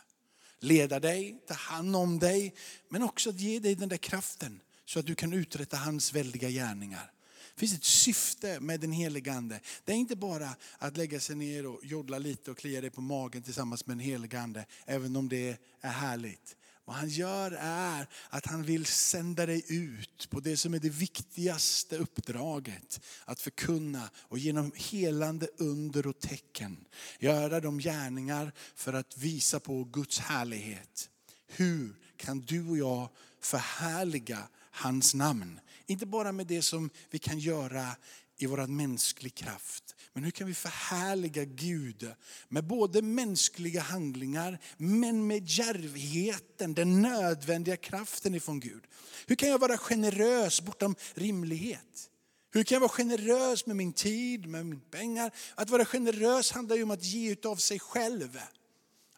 Leda 0.59 0.99
dig, 0.99 1.43
ta 1.47 1.53
hand 1.53 1.95
om 1.95 2.19
dig, 2.19 2.55
men 2.89 3.03
också 3.03 3.29
att 3.29 3.39
ge 3.39 3.59
dig 3.59 3.75
den 3.75 3.89
där 3.89 3.97
kraften 3.97 4.61
så 4.85 4.99
att 4.99 5.05
du 5.05 5.15
kan 5.15 5.33
uträtta 5.33 5.77
hans 5.77 6.13
väldiga 6.13 6.49
gärningar. 6.49 7.11
Det 7.55 7.59
finns 7.59 7.73
ett 7.73 7.83
syfte 7.83 8.59
med 8.59 8.79
den 8.79 8.91
helige 8.91 9.33
Ande. 9.33 9.59
Det 9.85 9.91
är 9.91 9.97
inte 9.97 10.15
bara 10.15 10.55
att 10.77 10.97
lägga 10.97 11.19
sig 11.19 11.35
ner 11.35 11.65
och 11.65 11.85
jodla 11.85 12.17
lite 12.17 12.51
och 12.51 12.57
klia 12.57 12.81
dig 12.81 12.89
på 12.89 13.01
magen 13.01 13.43
tillsammans 13.43 13.85
med 13.85 13.97
den 13.97 14.05
helige 14.05 14.39
Ande, 14.39 14.65
även 14.85 15.15
om 15.15 15.29
det 15.29 15.57
är 15.81 15.89
härligt. 15.89 16.55
Vad 16.85 16.95
han 16.95 17.09
gör 17.09 17.51
är 17.61 18.07
att 18.29 18.45
han 18.45 18.63
vill 18.63 18.85
sända 18.85 19.45
dig 19.45 19.63
ut 19.67 20.27
på 20.29 20.39
det 20.39 20.57
som 20.57 20.73
är 20.73 20.79
det 20.79 20.89
viktigaste 20.89 21.97
uppdraget. 21.97 23.01
Att 23.25 23.39
förkunna 23.41 24.09
och 24.15 24.39
genom 24.39 24.71
helande 24.75 25.47
under 25.57 26.07
och 26.07 26.19
tecken 26.19 26.85
göra 27.19 27.59
de 27.59 27.79
gärningar 27.79 28.51
för 28.75 28.93
att 28.93 29.17
visa 29.17 29.59
på 29.59 29.83
Guds 29.83 30.19
härlighet. 30.19 31.09
Hur 31.47 31.95
kan 32.15 32.39
du 32.39 32.69
och 32.69 32.77
jag 32.77 33.09
förhärliga 33.41 34.47
hans 34.71 35.13
namn? 35.13 35.59
Inte 35.85 36.05
bara 36.05 36.31
med 36.31 36.47
det 36.47 36.61
som 36.61 36.89
vi 37.09 37.19
kan 37.19 37.39
göra 37.39 37.95
i 38.37 38.45
vår 38.45 38.67
mänsklig 38.67 39.35
kraft. 39.35 39.95
Men 40.13 40.23
hur 40.23 40.31
kan 40.31 40.47
vi 40.47 40.53
förhärliga 40.53 41.45
Gud 41.45 42.11
med 42.49 42.63
både 42.63 43.01
mänskliga 43.01 43.81
handlingar 43.81 44.59
men 44.77 45.27
med 45.27 45.43
djärvheten, 45.45 46.73
den 46.73 47.01
nödvändiga 47.01 47.77
kraften 47.77 48.35
ifrån 48.35 48.59
Gud. 48.59 48.83
Hur 49.25 49.35
kan 49.35 49.49
jag 49.49 49.59
vara 49.59 49.77
generös 49.77 50.61
bortom 50.61 50.95
rimlighet? 51.13 52.09
Hur 52.53 52.63
kan 52.63 52.75
jag 52.75 52.79
vara 52.79 52.89
generös 52.89 53.65
med 53.65 53.75
min 53.75 53.93
tid, 53.93 54.45
med 54.45 54.65
mina 54.65 54.81
pengar? 54.91 55.31
Att 55.55 55.69
vara 55.69 55.85
generös 55.85 56.51
handlar 56.51 56.75
ju 56.75 56.83
om 56.83 56.91
att 56.91 57.03
ge 57.03 57.35
av 57.45 57.55
sig 57.55 57.79
själv. 57.79 58.39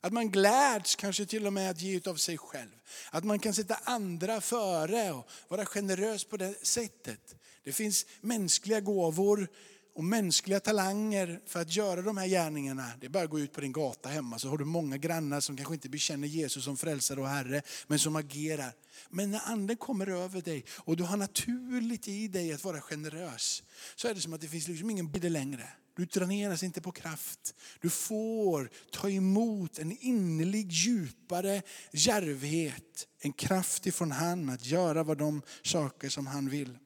Att 0.02 0.14
man 0.14 0.32
gläds 0.32 0.96
kanske 0.96 1.26
till 1.26 1.48
och 1.48 1.54
med 1.54 1.70
att 1.70 1.82
ge 1.82 2.02
av 2.06 2.16
sig 2.16 2.38
själv. 2.38 2.80
Att 3.12 3.24
man 3.24 3.40
kan 3.40 3.54
sätta 3.54 3.80
andra 3.84 4.42
före 4.42 5.12
och 5.12 5.30
vara 5.48 5.66
generös 5.66 6.24
på 6.24 6.38
det 6.38 6.66
sättet. 6.66 7.36
Det 7.64 7.74
finns 7.74 8.06
mänskliga 8.22 8.82
gåvor 8.82 9.48
och 9.96 10.04
mänskliga 10.04 10.60
talanger 10.60 11.40
för 11.46 11.62
att 11.62 11.76
göra 11.76 12.02
de 12.02 12.18
här 12.18 12.28
gärningarna. 12.28 12.92
Det 13.00 13.06
är 13.06 13.10
bara 13.10 13.24
att 13.24 13.30
gå 13.30 13.40
ut 13.40 13.54
på 13.54 13.62
din 13.62 13.72
gata 13.72 14.10
hemma 14.10 14.40
så 14.40 14.50
har 14.50 14.58
du 14.58 14.66
många 14.66 14.98
grannar 14.98 15.40
som 15.40 15.58
kanske 15.58 15.74
inte 15.74 15.90
bekänner 15.90 16.28
Jesus 16.28 16.64
som 16.64 16.78
frälsare 16.78 17.22
och 17.22 17.28
Herre, 17.28 17.62
men 17.88 18.00
som 18.00 18.16
agerar. 18.16 18.74
Men 19.10 19.32
när 19.32 19.42
anden 19.46 19.78
kommer 19.78 20.08
över 20.08 20.42
dig 20.42 20.66
och 20.78 20.98
du 20.98 21.04
har 21.04 21.18
naturligt 21.18 22.08
i 22.08 22.28
dig 22.28 22.54
att 22.54 22.64
vara 22.64 22.82
generös, 22.82 23.64
så 23.96 24.08
är 24.08 24.14
det 24.14 24.22
som 24.22 24.34
att 24.34 24.42
det 24.42 24.48
finns 24.48 24.68
liksom 24.68 24.90
ingen 24.90 25.12
bidde 25.12 25.30
längre. 25.30 25.68
Du 25.96 26.06
dräneras 26.06 26.64
inte 26.64 26.82
på 26.82 26.92
kraft. 26.92 27.56
Du 27.82 27.90
får 27.90 28.70
ta 28.92 29.10
emot 29.10 29.80
en 29.80 29.92
innerlig, 29.92 30.72
djupare 30.72 31.62
djärvhet. 31.92 33.08
En 33.20 33.34
kraft 33.34 33.86
ifrån 33.86 34.12
han 34.12 34.50
att 34.50 34.66
göra 34.66 35.04
vad 35.04 35.18
de 35.18 35.42
saker 35.64 36.10
som 36.10 36.28
han 36.28 36.50
vill. 36.50 36.78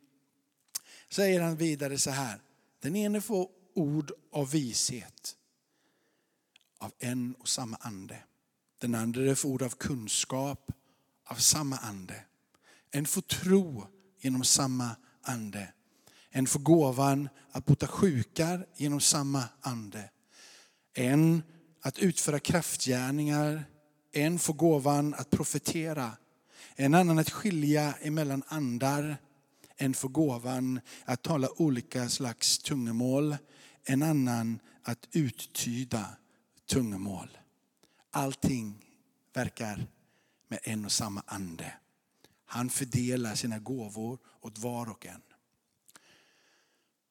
Säger 1.09 1.41
han 1.41 1.57
vidare 1.57 1.97
så 1.97 2.11
här. 2.11 2.41
Den 2.79 2.95
ene 2.95 3.21
får 3.21 3.49
ord 3.73 4.11
av 4.31 4.51
vishet 4.51 5.35
av 6.77 6.91
en 6.99 7.35
och 7.39 7.49
samma 7.49 7.77
ande. 7.79 8.23
Den 8.77 8.95
andra 8.95 9.35
får 9.35 9.49
ord 9.49 9.61
av 9.61 9.69
kunskap 9.69 10.71
av 11.25 11.35
samma 11.35 11.77
ande. 11.77 12.23
En 12.91 13.05
får 13.05 13.21
tro 13.21 13.87
genom 14.19 14.43
samma 14.43 14.95
ande. 15.21 15.73
En 16.29 16.47
får 16.47 16.59
gåvan 16.59 17.29
att 17.51 17.65
bota 17.65 17.87
sjukar 17.87 18.65
genom 18.75 18.99
samma 18.99 19.43
ande. 19.61 20.09
En 20.93 21.43
att 21.81 21.99
utföra 21.99 22.39
kraftgärningar. 22.39 23.63
En 24.11 24.39
får 24.39 24.53
gåvan 24.53 25.13
att 25.13 25.29
profetera. 25.29 26.11
En 26.75 26.93
annan 26.93 27.19
att 27.19 27.29
skilja 27.29 27.93
emellan 28.01 28.43
andar. 28.47 29.17
En 29.77 29.93
får 29.93 30.09
gåvan 30.09 30.79
att 31.05 31.21
tala 31.21 31.49
olika 31.61 32.09
slags 32.09 32.57
tungomål. 32.57 33.37
En 33.83 34.03
annan 34.03 34.59
att 34.83 35.07
uttyda 35.11 36.05
tungomål. 36.65 37.37
Allting 38.11 38.85
verkar 39.33 39.87
med 40.47 40.59
en 40.63 40.85
och 40.85 40.91
samma 40.91 41.23
ande. 41.25 41.73
Han 42.45 42.69
fördelar 42.69 43.35
sina 43.35 43.59
gåvor 43.59 44.19
åt 44.41 44.57
var 44.57 44.89
och 44.89 45.05
en. 45.05 45.21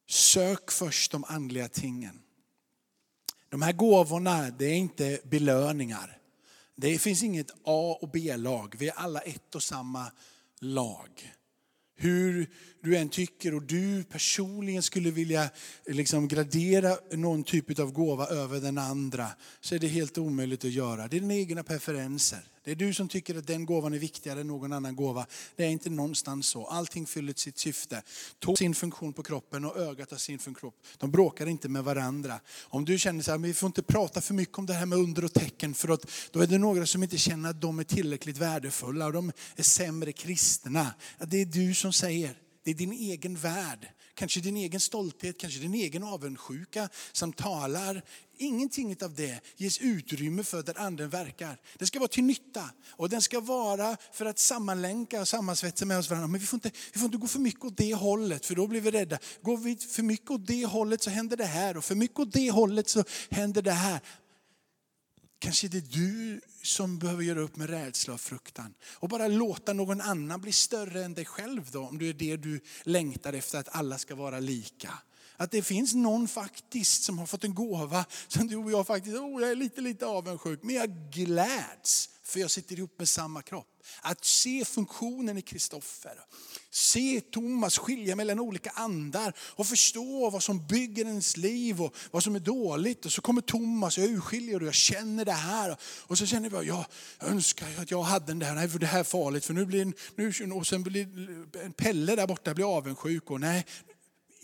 Sök 0.08 0.70
först 0.70 1.12
de 1.12 1.24
andliga 1.24 1.68
tingen. 1.68 2.22
De 3.48 3.62
här 3.62 3.72
gåvorna, 3.72 4.50
det 4.50 4.64
är 4.64 4.76
inte 4.76 5.20
belöningar. 5.24 6.18
Det 6.74 6.98
finns 6.98 7.22
inget 7.22 7.50
A 7.64 7.98
och 8.00 8.10
B-lag. 8.10 8.74
Vi 8.78 8.88
är 8.88 8.94
alla 8.94 9.20
ett 9.20 9.54
och 9.54 9.62
samma 9.62 10.12
lag. 10.60 11.35
Hur 11.96 12.50
du 12.82 12.96
än 12.96 13.08
tycker 13.08 13.54
och 13.54 13.62
du 13.62 14.04
personligen 14.04 14.82
skulle 14.82 15.10
vilja 15.10 15.50
liksom 15.86 16.28
gradera 16.28 16.96
någon 17.12 17.44
typ 17.44 17.78
av 17.78 17.92
gåva 17.92 18.26
över 18.26 18.60
den 18.60 18.78
andra 18.78 19.28
så 19.60 19.74
är 19.74 19.78
det 19.78 19.88
helt 19.88 20.18
omöjligt 20.18 20.64
att 20.64 20.70
göra. 20.70 21.08
Det 21.08 21.16
är 21.16 21.20
dina 21.20 21.34
egna 21.34 21.62
preferenser. 21.62 22.40
Det 22.66 22.72
är 22.72 22.76
du 22.76 22.94
som 22.94 23.08
tycker 23.08 23.38
att 23.38 23.46
den 23.46 23.66
gåvan 23.66 23.94
är 23.94 23.98
viktigare 23.98 24.40
än 24.40 24.46
någon 24.46 24.72
annan 24.72 24.96
gåva. 24.96 25.26
Det 25.56 25.64
är 25.64 25.68
inte 25.68 25.90
någonstans 25.90 26.46
så. 26.46 26.66
Allting 26.66 27.06
fyller 27.06 27.34
sitt 27.36 27.58
syfte. 27.58 28.02
Tå 28.38 28.56
sin 28.56 28.74
funktion 28.74 29.12
på 29.12 29.22
kroppen 29.22 29.64
och 29.64 29.76
ögat 29.76 30.10
har 30.10 30.18
sin 30.18 30.38
funktion. 30.38 30.72
De 30.98 31.10
bråkar 31.10 31.46
inte 31.46 31.68
med 31.68 31.84
varandra. 31.84 32.40
Om 32.62 32.84
du 32.84 32.98
känner 32.98 33.22
så 33.22 33.30
här, 33.30 33.38
men 33.38 33.48
vi 33.48 33.54
får 33.54 33.66
inte 33.66 33.82
prata 33.82 34.20
för 34.20 34.34
mycket 34.34 34.58
om 34.58 34.66
det 34.66 34.72
här 34.72 34.86
med 34.86 34.98
under 34.98 35.24
och 35.24 35.32
tecken 35.32 35.74
för 35.74 35.88
att 35.88 36.06
då 36.30 36.40
är 36.40 36.46
det 36.46 36.58
några 36.58 36.86
som 36.86 37.02
inte 37.02 37.18
känner 37.18 37.50
att 37.50 37.60
de 37.60 37.78
är 37.78 37.84
tillräckligt 37.84 38.38
värdefulla 38.38 39.06
och 39.06 39.12
de 39.12 39.32
är 39.56 39.62
sämre 39.62 40.12
kristna. 40.12 40.94
Det 41.18 41.40
är 41.40 41.46
du 41.46 41.74
som 41.74 41.92
säger, 41.92 42.38
det 42.64 42.70
är 42.70 42.74
din 42.74 42.92
egen 42.92 43.36
värld. 43.36 43.88
Kanske 44.16 44.40
din 44.40 44.56
egen 44.56 44.80
stolthet, 44.80 45.38
kanske 45.38 45.60
din 45.60 45.74
egen 45.74 46.04
avundsjuka 46.04 46.88
som 47.12 47.32
talar. 47.32 48.02
Ingenting 48.38 48.96
av 49.02 49.14
det 49.14 49.40
ges 49.56 49.78
utrymme 49.78 50.44
för 50.44 50.62
där 50.62 50.80
anden 50.80 51.10
verkar. 51.10 51.60
Den 51.78 51.86
ska 51.86 51.98
vara 51.98 52.08
till 52.08 52.24
nytta 52.24 52.70
och 52.90 53.08
den 53.08 53.22
ska 53.22 53.40
vara 53.40 53.96
för 54.12 54.26
att 54.26 54.38
sammanlänka 54.38 55.20
och 55.20 55.28
sammansvetsa 55.28 55.84
med 55.84 55.98
oss 55.98 56.10
varandra. 56.10 56.28
Men 56.28 56.40
vi 56.40 56.46
får, 56.46 56.56
inte, 56.56 56.70
vi 56.92 57.00
får 57.00 57.06
inte 57.06 57.18
gå 57.18 57.26
för 57.26 57.38
mycket 57.38 57.64
åt 57.64 57.76
det 57.76 57.94
hållet 57.94 58.46
för 58.46 58.54
då 58.54 58.66
blir 58.66 58.80
vi 58.80 58.90
rädda. 58.90 59.18
Går 59.42 59.56
vi 59.56 59.76
för 59.76 60.02
mycket 60.02 60.30
åt 60.30 60.46
det 60.46 60.66
hållet 60.66 61.02
så 61.02 61.10
händer 61.10 61.36
det 61.36 61.44
här 61.44 61.76
och 61.76 61.84
för 61.84 61.94
mycket 61.94 62.18
åt 62.18 62.32
det 62.32 62.50
hållet 62.50 62.88
så 62.88 63.04
händer 63.30 63.62
det 63.62 63.72
här. 63.72 64.00
Kanske 65.38 65.68
det 65.68 65.78
är 65.78 65.98
du 65.98 66.40
som 66.62 66.98
behöver 66.98 67.22
göra 67.22 67.40
upp 67.40 67.56
med 67.56 67.70
rädsla 67.70 68.14
och 68.14 68.20
fruktan. 68.20 68.74
Och 68.94 69.08
bara 69.08 69.28
låta 69.28 69.72
någon 69.72 70.00
annan 70.00 70.40
bli 70.40 70.52
större 70.52 71.04
än 71.04 71.14
dig 71.14 71.24
själv 71.24 71.70
då, 71.70 71.80
om 71.80 71.98
det 71.98 72.08
är 72.08 72.14
det 72.14 72.36
du 72.36 72.60
längtar 72.82 73.32
efter, 73.32 73.58
att 73.58 73.68
alla 73.68 73.98
ska 73.98 74.14
vara 74.14 74.40
lika. 74.40 74.92
Att 75.36 75.50
det 75.50 75.62
finns 75.62 75.94
någon 75.94 76.28
faktiskt 76.28 77.02
som 77.02 77.18
har 77.18 77.26
fått 77.26 77.44
en 77.44 77.54
gåva 77.54 78.04
som 78.28 78.46
du 78.46 78.56
och 78.56 78.70
jag 78.70 78.86
faktiskt, 78.86 79.16
oh, 79.16 79.40
jag 79.42 79.50
är 79.50 79.56
lite, 79.56 79.80
lite 79.80 80.06
avundsjuk, 80.06 80.62
men 80.62 80.74
jag 80.74 80.90
gläds 81.12 82.10
för 82.22 82.40
jag 82.40 82.50
sitter 82.50 82.76
ihop 82.76 82.98
med 82.98 83.08
samma 83.08 83.42
kropp. 83.42 83.75
Att 84.00 84.24
se 84.24 84.64
funktionen 84.64 85.38
i 85.38 85.42
Kristoffer, 85.42 86.20
se 86.70 87.20
Thomas 87.20 87.78
skilja 87.78 88.16
mellan 88.16 88.40
olika 88.40 88.70
andar 88.70 89.32
och 89.38 89.66
förstå 89.66 90.30
vad 90.30 90.42
som 90.42 90.66
bygger 90.66 91.04
ens 91.04 91.36
liv 91.36 91.82
och 91.82 91.94
vad 92.10 92.22
som 92.22 92.34
är 92.34 92.40
dåligt. 92.40 93.04
Och 93.04 93.12
så 93.12 93.22
kommer 93.22 93.40
Thomas 93.40 93.98
och 93.98 94.04
jag 94.04 94.10
urskiljer 94.10 94.60
och 94.60 94.66
jag 94.66 94.74
känner 94.74 95.24
det 95.24 95.32
här. 95.32 95.76
Och 95.82 96.18
så 96.18 96.26
känner 96.26 96.50
jag, 96.50 96.66
jag 96.66 96.84
önskar 97.20 97.66
att 97.78 97.90
jag 97.90 98.02
hade 98.02 98.26
den 98.26 98.38
där, 98.38 98.54
nej 98.54 98.68
för 98.68 98.78
det 98.78 98.86
här 98.86 99.00
är 99.00 99.04
farligt 99.04 99.44
för 99.44 99.54
nu 99.54 99.66
blir, 99.66 99.92
nu, 100.16 100.52
och 100.52 100.66
sen 100.66 100.82
blir 100.82 101.06
Pelle 101.72 102.16
där 102.16 102.26
borta 102.26 102.54
blir 102.54 102.76
avundsjuk 102.76 103.30
och 103.30 103.40
nej, 103.40 103.66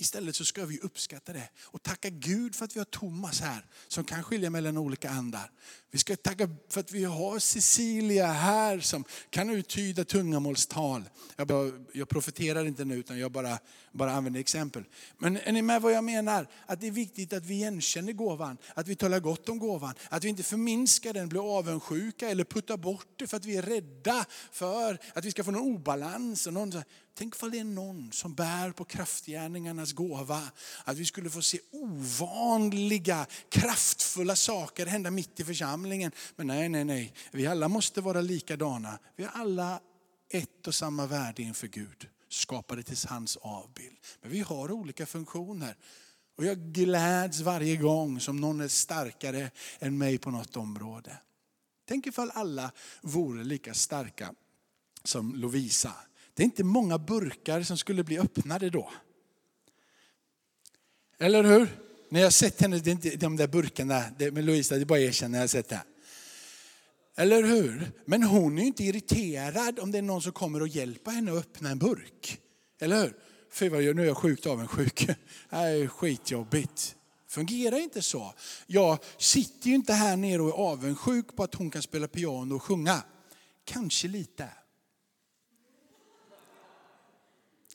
Istället 0.02 0.36
så 0.36 0.44
ska 0.44 0.64
vi 0.66 0.78
uppskatta 0.78 1.32
det 1.32 1.48
och 1.62 1.82
tacka 1.82 2.08
Gud 2.10 2.54
för 2.54 2.64
att 2.64 2.76
vi 2.76 2.80
har 2.80 2.84
Thomas 2.84 3.40
här 3.40 3.66
som 3.88 4.04
kan 4.04 4.22
skilja 4.22 4.50
mellan 4.50 4.76
olika 4.76 5.10
andar. 5.10 5.50
Vi 5.90 5.98
ska 5.98 6.16
tacka 6.16 6.48
för 6.68 6.80
att 6.80 6.92
vi 6.92 7.04
har 7.04 7.38
Cecilia 7.38 8.26
här 8.26 8.80
som 8.80 9.04
kan 9.30 9.50
uttyda 9.50 10.04
tungamålstal. 10.04 11.04
Jag, 11.36 11.86
jag 11.92 12.08
profeterar 12.08 12.64
inte 12.64 12.84
nu 12.84 12.94
utan 12.94 13.18
jag 13.18 13.32
bara, 13.32 13.58
bara 13.92 14.12
använder 14.12 14.40
exempel. 14.40 14.85
Men 15.18 15.37
är 15.37 15.52
ni 15.52 15.62
med 15.62 15.83
vad 15.83 15.92
jag 15.92 16.05
menar? 16.05 16.46
Att 16.66 16.81
det 16.81 16.87
är 16.87 16.90
viktigt 16.90 17.33
att 17.33 17.46
vi 17.46 17.55
igenkänner 17.55 18.12
gåvan, 18.12 18.59
att 18.74 18.88
vi 18.88 18.96
talar 18.96 19.20
gott 19.20 19.48
om 19.48 19.59
gåvan, 19.59 19.94
att 20.09 20.24
vi 20.24 20.28
inte 20.28 20.42
förminskar 20.42 21.12
den, 21.12 21.28
blir 21.28 21.59
avundsjuka 21.59 22.31
eller 22.31 22.44
puttar 22.44 22.76
bort 22.76 23.09
det 23.16 23.26
för 23.26 23.37
att 23.37 23.44
vi 23.44 23.57
är 23.57 23.62
rädda 23.62 24.24
för 24.52 24.98
att 25.14 25.24
vi 25.24 25.31
ska 25.31 25.44
få 25.44 25.50
någon 25.50 25.62
obalans. 25.62 26.46
Och 26.46 26.52
någon, 26.52 26.83
tänk 27.14 27.35
ifall 27.35 27.50
det 27.50 27.59
är 27.59 27.64
någon 27.64 28.12
som 28.12 28.35
bär 28.35 28.70
på 28.70 28.85
kraftgärningarnas 28.85 29.92
gåva. 29.92 30.42
Att 30.85 30.96
vi 30.96 31.05
skulle 31.05 31.31
få 31.31 31.42
se 31.42 31.59
ovanliga, 31.72 33.26
kraftfulla 33.48 34.37
saker 34.37 34.87
hända 34.87 35.11
mitt 35.11 35.40
i 35.40 35.44
församlingen 35.44 35.83
församlingen. 35.83 36.12
Men 36.37 36.46
nej, 36.46 36.68
nej, 36.68 36.85
nej. 36.85 37.12
Vi 37.33 37.46
alla 37.46 37.68
måste 37.68 38.00
vara 38.00 38.20
likadana. 38.20 38.98
Vi 39.16 39.24
har 39.24 39.40
alla 39.40 39.81
ett 40.31 40.66
och 40.66 40.74
samma 40.74 41.07
värde 41.07 41.42
inför 41.42 41.68
Gud. 41.68 42.09
Skapade 42.32 42.82
till 42.82 42.96
hans 43.08 43.36
avbild. 43.36 43.96
Men 44.20 44.30
vi 44.30 44.40
har 44.40 44.72
olika 44.72 45.06
funktioner. 45.06 45.76
Och 46.36 46.44
jag 46.44 46.58
gläds 46.58 47.40
varje 47.40 47.76
gång 47.76 48.20
som 48.20 48.36
någon 48.36 48.60
är 48.60 48.68
starkare 48.68 49.50
än 49.78 49.98
mig 49.98 50.18
på 50.18 50.30
något 50.30 50.56
område. 50.56 51.16
Tänk 51.88 52.06
ifall 52.06 52.30
alla 52.34 52.72
vore 53.00 53.44
lika 53.44 53.74
starka 53.74 54.34
som 55.04 55.34
Lovisa. 55.34 55.92
Det 56.34 56.42
är 56.42 56.44
inte 56.44 56.64
många 56.64 56.98
burkar 56.98 57.62
som 57.62 57.78
skulle 57.78 58.04
bli 58.04 58.18
öppnade 58.18 58.70
då. 58.70 58.90
Eller 61.18 61.44
hur? 61.44 61.78
När 62.08 62.20
jag 62.20 62.32
sett 62.32 62.60
henne, 62.60 62.78
det 62.78 62.90
är 62.90 62.92
inte 62.92 63.16
de 63.16 63.36
där 63.36 63.48
burkarna 63.48 64.04
med 64.18 64.44
Lovisa, 64.44 64.74
det 64.74 64.80
är 64.80 64.84
bara 64.84 64.98
att 64.98 65.04
erkänna, 65.04 65.36
jag 65.36 65.42
har 65.42 65.48
sett 65.48 65.68
det. 65.68 65.82
Eller 67.16 67.42
hur? 67.42 67.92
Men 68.05 68.22
hon 68.22 68.59
är 68.59 68.62
ju 68.62 68.66
inte 68.66 68.85
irriterad 68.85 69.79
om 69.79 69.92
det 69.92 69.98
är 69.98 70.03
någon 70.03 70.22
som 70.22 70.33
kommer 70.33 70.61
och 70.61 70.68
hjälper 70.68 71.11
henne 71.11 71.33
att 71.33 71.38
öppna 71.38 71.70
en 71.70 71.79
burk. 71.79 72.38
Eller 72.81 73.03
hur? 73.03 73.16
Fy 73.53 73.68
vad 73.68 73.83
jag, 73.83 73.96
nu 73.96 74.03
är 74.03 74.07
jag 74.07 74.16
sjukt 74.16 74.46
avundsjuk. 74.46 75.07
Det 75.07 75.16
här 75.57 75.70
är 75.70 75.87
skitjobbigt. 75.87 76.96
Fungerar 77.29 77.79
inte 77.79 78.03
så. 78.03 78.35
Jag 78.66 78.98
sitter 79.18 79.68
ju 79.68 79.75
inte 79.75 79.92
här 79.92 80.16
nere 80.16 80.42
och 80.42 80.48
är 80.48 80.53
avundsjuk 80.53 81.37
på 81.37 81.42
att 81.42 81.55
hon 81.55 81.70
kan 81.70 81.83
spela 81.83 82.09
piano 82.09 82.55
och 82.55 82.62
sjunga. 82.62 83.03
Kanske 83.64 84.09
lite. 84.09 84.48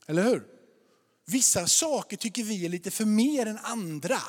Eller 0.07 0.23
hur? 0.23 0.43
Vissa 1.25 1.67
saker 1.67 2.17
tycker 2.17 2.43
vi 2.43 2.65
är 2.65 2.69
lite 2.69 2.91
för 2.91 3.05
mer 3.05 3.45
än 3.45 3.57
andra. 3.57 4.19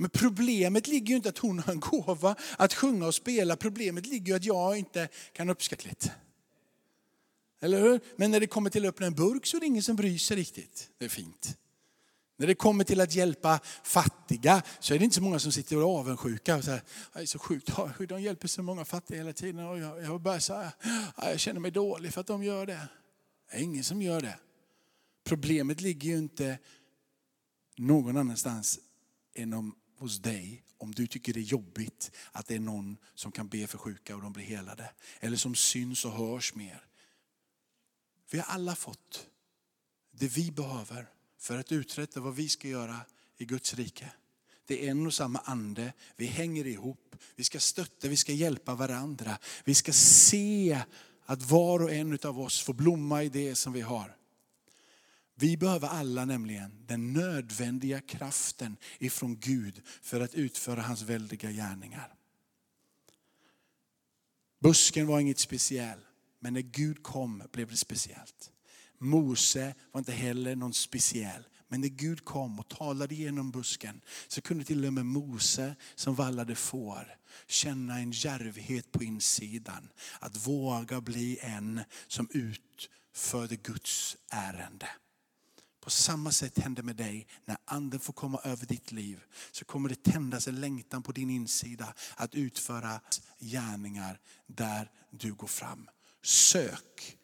Men 0.00 0.10
problemet 0.10 0.86
ligger 0.86 1.08
ju 1.08 1.16
inte 1.16 1.28
att 1.28 1.38
hon 1.38 1.58
har 1.58 1.72
en 1.72 1.80
gåva 1.80 2.36
att 2.56 2.74
sjunga 2.74 3.06
och 3.06 3.14
spela. 3.14 3.56
Problemet 3.56 4.06
ligger 4.06 4.26
ju 4.26 4.36
att 4.36 4.44
jag 4.44 4.78
inte 4.78 5.08
kan 5.32 5.50
uppskatta 5.50 5.88
lite. 5.88 6.12
Eller 7.60 7.80
hur? 7.80 8.00
Men 8.16 8.30
när 8.30 8.40
det 8.40 8.46
kommer 8.46 8.70
till 8.70 8.84
att 8.84 8.88
öppna 8.88 9.06
en 9.06 9.14
burk 9.14 9.46
så 9.46 9.56
är 9.56 9.60
det 9.60 9.66
ingen 9.66 9.82
som 9.82 9.96
bryr 9.96 10.18
sig 10.18 10.36
riktigt. 10.36 10.90
Det 10.98 11.04
är 11.04 11.08
fint. 11.08 11.56
När 12.36 12.46
det 12.46 12.54
kommer 12.54 12.84
till 12.84 13.00
att 13.00 13.14
hjälpa 13.14 13.60
fattiga 13.82 14.62
så 14.80 14.94
är 14.94 14.98
det 14.98 15.04
inte 15.04 15.16
så 15.16 15.22
många 15.22 15.38
som 15.38 15.52
sitter 15.52 15.76
och 15.76 15.82
är 15.82 15.86
avundsjuka. 15.86 16.56
Och 16.56 16.64
så 16.64 16.70
här, 16.70 16.82
det 17.12 17.20
är 17.20 17.26
så 17.26 17.38
sjukt, 17.38 17.70
de 18.08 18.22
hjälper 18.22 18.48
så 18.48 18.62
många 18.62 18.84
fattiga 18.84 19.18
hela 19.18 19.32
tiden. 19.32 19.66
Och 19.66 19.78
jag, 19.78 20.02
jag, 20.02 20.20
bara 20.20 20.40
så 20.40 20.54
här, 20.54 20.70
jag 21.16 21.40
känner 21.40 21.60
mig 21.60 21.70
dålig 21.70 22.14
för 22.14 22.20
att 22.20 22.26
de 22.26 22.44
gör 22.44 22.66
det. 22.66 22.88
Det 23.50 23.56
är 23.56 23.62
ingen 23.62 23.84
som 23.84 24.02
gör 24.02 24.20
det. 24.20 24.38
Problemet 25.24 25.80
ligger 25.80 26.10
ju 26.10 26.18
inte 26.18 26.58
någon 27.76 28.16
annanstans 28.16 28.78
än 29.34 29.52
om, 29.52 29.74
hos 29.98 30.18
dig 30.18 30.64
om 30.78 30.94
du 30.94 31.06
tycker 31.06 31.32
det 31.32 31.40
är 31.40 31.42
jobbigt 31.42 32.10
att 32.32 32.46
det 32.46 32.54
är 32.54 32.60
någon 32.60 32.96
som 33.14 33.32
kan 33.32 33.48
be 33.48 33.66
för 33.66 33.78
sjuka 33.78 34.16
och 34.16 34.22
de 34.22 34.32
blir 34.32 34.44
helade. 34.44 34.90
Eller 35.20 35.36
som 35.36 35.54
syns 35.54 36.04
och 36.04 36.12
hörs 36.12 36.54
mer. 36.54 36.84
Vi 38.30 38.38
har 38.38 38.46
alla 38.46 38.76
fått 38.76 39.26
det 40.10 40.28
vi 40.28 40.50
behöver 40.50 41.08
för 41.38 41.58
att 41.58 41.72
uträtta 41.72 42.20
vad 42.20 42.34
vi 42.34 42.48
ska 42.48 42.68
göra 42.68 43.00
i 43.36 43.44
Guds 43.44 43.74
rike. 43.74 44.12
Det 44.66 44.86
är 44.86 44.90
en 44.90 45.06
och 45.06 45.14
samma 45.14 45.38
ande, 45.38 45.92
vi 46.16 46.26
hänger 46.26 46.66
ihop, 46.66 47.16
vi 47.36 47.44
ska 47.44 47.60
stötta, 47.60 48.08
vi 48.08 48.16
ska 48.16 48.32
hjälpa 48.32 48.74
varandra. 48.74 49.38
Vi 49.64 49.74
ska 49.74 49.92
se 49.92 50.82
att 51.24 51.42
var 51.42 51.82
och 51.82 51.92
en 51.92 52.18
av 52.24 52.40
oss 52.40 52.60
får 52.60 52.74
blomma 52.74 53.22
i 53.22 53.28
det 53.28 53.54
som 53.54 53.72
vi 53.72 53.80
har. 53.80 54.17
Vi 55.40 55.56
behöver 55.56 55.88
alla 55.88 56.24
nämligen 56.24 56.86
den 56.86 57.12
nödvändiga 57.12 58.00
kraften 58.00 58.76
ifrån 58.98 59.40
Gud 59.40 59.82
för 60.02 60.20
att 60.20 60.34
utföra 60.34 60.82
hans 60.82 61.02
väldiga 61.02 61.50
gärningar. 61.50 62.14
Busken 64.60 65.06
var 65.06 65.20
inget 65.20 65.38
speciellt, 65.38 66.04
men 66.40 66.54
när 66.54 66.60
Gud 66.60 67.02
kom 67.02 67.42
blev 67.52 67.68
det 67.68 67.76
speciellt. 67.76 68.50
Mose 68.98 69.74
var 69.92 69.98
inte 69.98 70.12
heller 70.12 70.56
någon 70.56 70.74
speciell. 70.74 71.42
Men 71.68 71.80
när 71.80 71.88
Gud 71.88 72.24
kom 72.24 72.58
och 72.58 72.68
talade 72.68 73.14
genom 73.14 73.50
busken 73.50 74.00
så 74.28 74.40
kunde 74.40 74.64
till 74.64 74.84
och 74.84 74.92
med 74.92 75.06
Mose 75.06 75.76
som 75.94 76.14
vallade 76.14 76.54
får 76.54 77.16
känna 77.46 77.98
en 77.98 78.10
djärvhet 78.10 78.92
på 78.92 79.04
insidan. 79.04 79.88
Att 80.20 80.46
våga 80.46 81.00
bli 81.00 81.38
en 81.40 81.80
som 82.06 82.28
utförde 82.32 83.56
Guds 83.56 84.16
ärende. 84.30 84.88
På 85.88 85.92
samma 85.92 86.32
sätt 86.32 86.58
händer 86.58 86.82
med 86.82 86.96
dig 86.96 87.26
när 87.44 87.56
anden 87.64 88.00
får 88.00 88.12
komma 88.12 88.40
över 88.44 88.66
ditt 88.66 88.92
liv. 88.92 89.20
Så 89.50 89.64
kommer 89.64 89.88
det 89.88 90.02
tändas 90.02 90.48
en 90.48 90.60
längtan 90.60 91.02
på 91.02 91.12
din 91.12 91.30
insida 91.30 91.94
att 92.16 92.34
utföra 92.34 93.00
gärningar 93.38 94.20
där 94.46 94.90
du 95.10 95.34
går 95.34 95.46
fram. 95.46 95.88
Sök 96.22 97.16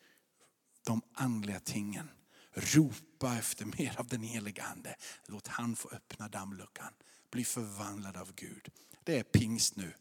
de 0.84 1.02
andliga 1.14 1.60
tingen. 1.60 2.10
Ropa 2.54 3.38
efter 3.38 3.64
mer 3.64 4.00
av 4.00 4.06
den 4.06 4.22
heliga 4.22 4.64
Ande. 4.64 4.96
Låt 5.26 5.46
han 5.46 5.76
få 5.76 5.88
öppna 5.88 6.28
dammluckan. 6.28 6.92
Bli 7.30 7.44
förvandlad 7.44 8.16
av 8.16 8.32
Gud. 8.34 8.68
Det 9.04 9.18
är 9.18 9.22
pingst 9.22 9.76
nu. 9.76 9.92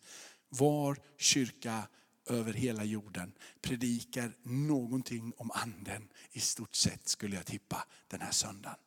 Var 0.49 0.97
kyrka 1.17 1.87
över 2.25 2.53
hela 2.53 2.83
jorden 2.83 3.33
predikar 3.61 4.31
någonting 4.43 5.33
om 5.37 5.51
anden 5.51 6.09
i 6.31 6.39
stort 6.39 6.75
sett 6.75 7.07
skulle 7.07 7.35
jag 7.35 7.45
tippa 7.45 7.85
den 8.07 8.21
här 8.21 8.31
söndagen. 8.31 8.77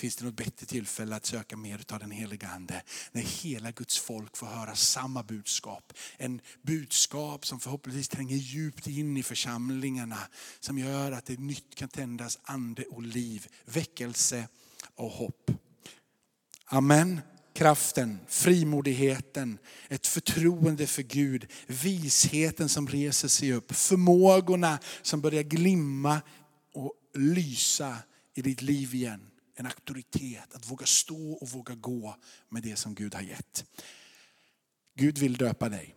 Finns 0.00 0.16
det 0.16 0.24
något 0.24 0.36
bättre 0.36 0.66
tillfälle 0.66 1.16
att 1.16 1.26
söka 1.26 1.56
mer 1.56 1.84
av 1.92 1.98
den 1.98 2.10
heliga 2.10 2.48
Ande? 2.48 2.82
När 3.12 3.22
hela 3.22 3.70
Guds 3.70 3.98
folk 3.98 4.36
får 4.36 4.46
höra 4.46 4.74
samma 4.74 5.22
budskap. 5.22 5.92
En 6.16 6.40
budskap 6.62 7.46
som 7.46 7.60
förhoppningsvis 7.60 8.08
tränger 8.08 8.36
djupt 8.36 8.86
in 8.86 9.16
i 9.16 9.22
församlingarna. 9.22 10.18
Som 10.60 10.78
gör 10.78 11.12
att 11.12 11.26
det 11.26 11.40
nytt 11.40 11.74
kan 11.74 11.88
tändas 11.88 12.38
ande 12.42 12.84
och 12.84 13.02
liv, 13.02 13.46
väckelse 13.64 14.48
och 14.94 15.10
hopp. 15.10 15.50
Amen 16.64 17.20
kraften, 17.52 18.18
frimodigheten, 18.26 19.58
ett 19.88 20.06
förtroende 20.06 20.86
för 20.86 21.02
Gud, 21.02 21.46
visheten 21.66 22.68
som 22.68 22.88
reser 22.88 23.28
sig 23.28 23.52
upp, 23.52 23.72
förmågorna 23.72 24.78
som 25.02 25.20
börjar 25.20 25.42
glimma 25.42 26.20
och 26.72 26.92
lysa 27.14 27.96
i 28.34 28.42
ditt 28.42 28.62
liv 28.62 28.94
igen. 28.94 29.26
En 29.54 29.66
auktoritet 29.66 30.54
att 30.54 30.70
våga 30.70 30.86
stå 30.86 31.32
och 31.32 31.48
våga 31.48 31.74
gå 31.74 32.16
med 32.48 32.62
det 32.62 32.76
som 32.76 32.94
Gud 32.94 33.14
har 33.14 33.22
gett. 33.22 33.64
Gud 34.94 35.18
vill 35.18 35.36
döpa 35.36 35.68
dig 35.68 35.94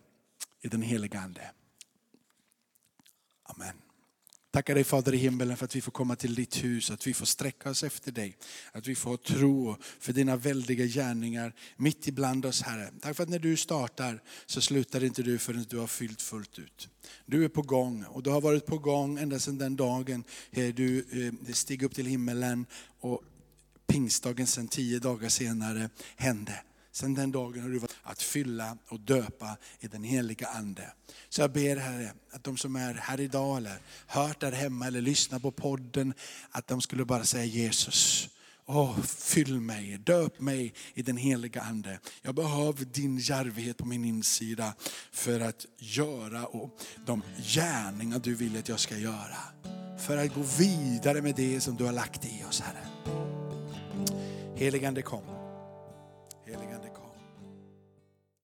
i 0.60 0.68
den 0.68 0.82
heliga 0.82 1.20
Ande. 1.20 1.50
Amen. 3.42 3.83
Tackar 4.54 4.74
dig 4.74 4.84
Fader 4.84 5.14
i 5.14 5.16
himmelen 5.16 5.56
för 5.56 5.64
att 5.64 5.76
vi 5.76 5.80
får 5.80 5.92
komma 5.92 6.16
till 6.16 6.34
ditt 6.34 6.64
hus, 6.64 6.90
att 6.90 7.06
vi 7.06 7.14
får 7.14 7.26
sträcka 7.26 7.70
oss 7.70 7.84
efter 7.84 8.12
dig. 8.12 8.36
Att 8.72 8.86
vi 8.86 8.94
får 8.94 9.16
tro 9.16 9.76
för 10.00 10.12
dina 10.12 10.36
väldiga 10.36 10.86
gärningar 10.86 11.54
mitt 11.76 12.08
ibland 12.08 12.46
oss 12.46 12.62
Herre. 12.62 12.90
Tack 13.00 13.16
för 13.16 13.22
att 13.22 13.28
när 13.28 13.38
du 13.38 13.56
startar 13.56 14.22
så 14.46 14.60
slutar 14.60 15.04
inte 15.04 15.22
du 15.22 15.38
förrän 15.38 15.66
du 15.68 15.78
har 15.78 15.86
fyllt 15.86 16.22
fullt 16.22 16.58
ut. 16.58 16.88
Du 17.26 17.44
är 17.44 17.48
på 17.48 17.62
gång 17.62 18.04
och 18.04 18.22
du 18.22 18.30
har 18.30 18.40
varit 18.40 18.66
på 18.66 18.78
gång 18.78 19.18
ända 19.18 19.38
sedan 19.38 19.58
den 19.58 19.76
dagen 19.76 20.24
du 20.50 21.04
eh, 21.46 21.52
steg 21.54 21.82
upp 21.82 21.94
till 21.94 22.06
himmelen 22.06 22.66
och 23.00 23.22
pingstdagen 23.86 24.46
sen 24.46 24.68
tio 24.68 24.98
dagar 24.98 25.28
senare 25.28 25.90
hände. 26.16 26.62
Sen 26.94 27.14
den 27.14 27.32
dagen 27.32 27.62
har 27.62 27.68
du 27.68 27.78
varit 27.78 27.96
att 28.02 28.22
fylla 28.22 28.76
och 28.88 29.00
döpa 29.00 29.56
i 29.80 29.86
den 29.86 30.04
heliga 30.04 30.46
Ande. 30.46 30.92
Så 31.28 31.40
jag 31.40 31.52
ber 31.52 31.76
Herre, 31.76 32.12
att 32.30 32.44
de 32.44 32.56
som 32.56 32.76
är 32.76 32.94
här 32.94 33.20
idag 33.20 33.56
eller 33.56 33.78
hört 34.06 34.40
där 34.40 34.52
hemma 34.52 34.86
eller 34.86 35.00
lyssnar 35.00 35.38
på 35.38 35.50
podden, 35.50 36.14
att 36.50 36.66
de 36.66 36.80
skulle 36.80 37.04
bara 37.04 37.24
säga 37.24 37.44
Jesus, 37.44 38.28
Åh, 38.66 39.00
fyll 39.02 39.60
mig, 39.60 39.98
döp 39.98 40.40
mig 40.40 40.74
i 40.94 41.02
den 41.02 41.16
heliga 41.16 41.60
Ande. 41.60 41.98
Jag 42.22 42.34
behöver 42.34 42.84
din 42.84 43.18
djärvhet 43.18 43.76
på 43.76 43.86
min 43.86 44.04
insida 44.04 44.74
för 45.12 45.40
att 45.40 45.66
göra 45.78 46.46
och 46.46 46.80
de 47.06 47.22
gärningar 47.36 48.18
du 48.18 48.34
vill 48.34 48.58
att 48.58 48.68
jag 48.68 48.80
ska 48.80 48.96
göra. 48.96 49.38
För 49.98 50.16
att 50.16 50.34
gå 50.34 50.42
vidare 50.58 51.22
med 51.22 51.34
det 51.34 51.60
som 51.60 51.76
du 51.76 51.84
har 51.84 51.92
lagt 51.92 52.24
i 52.24 52.44
oss 52.48 52.60
Herre. 52.60 52.86
Heligande 54.56 55.02
kom. 55.02 55.43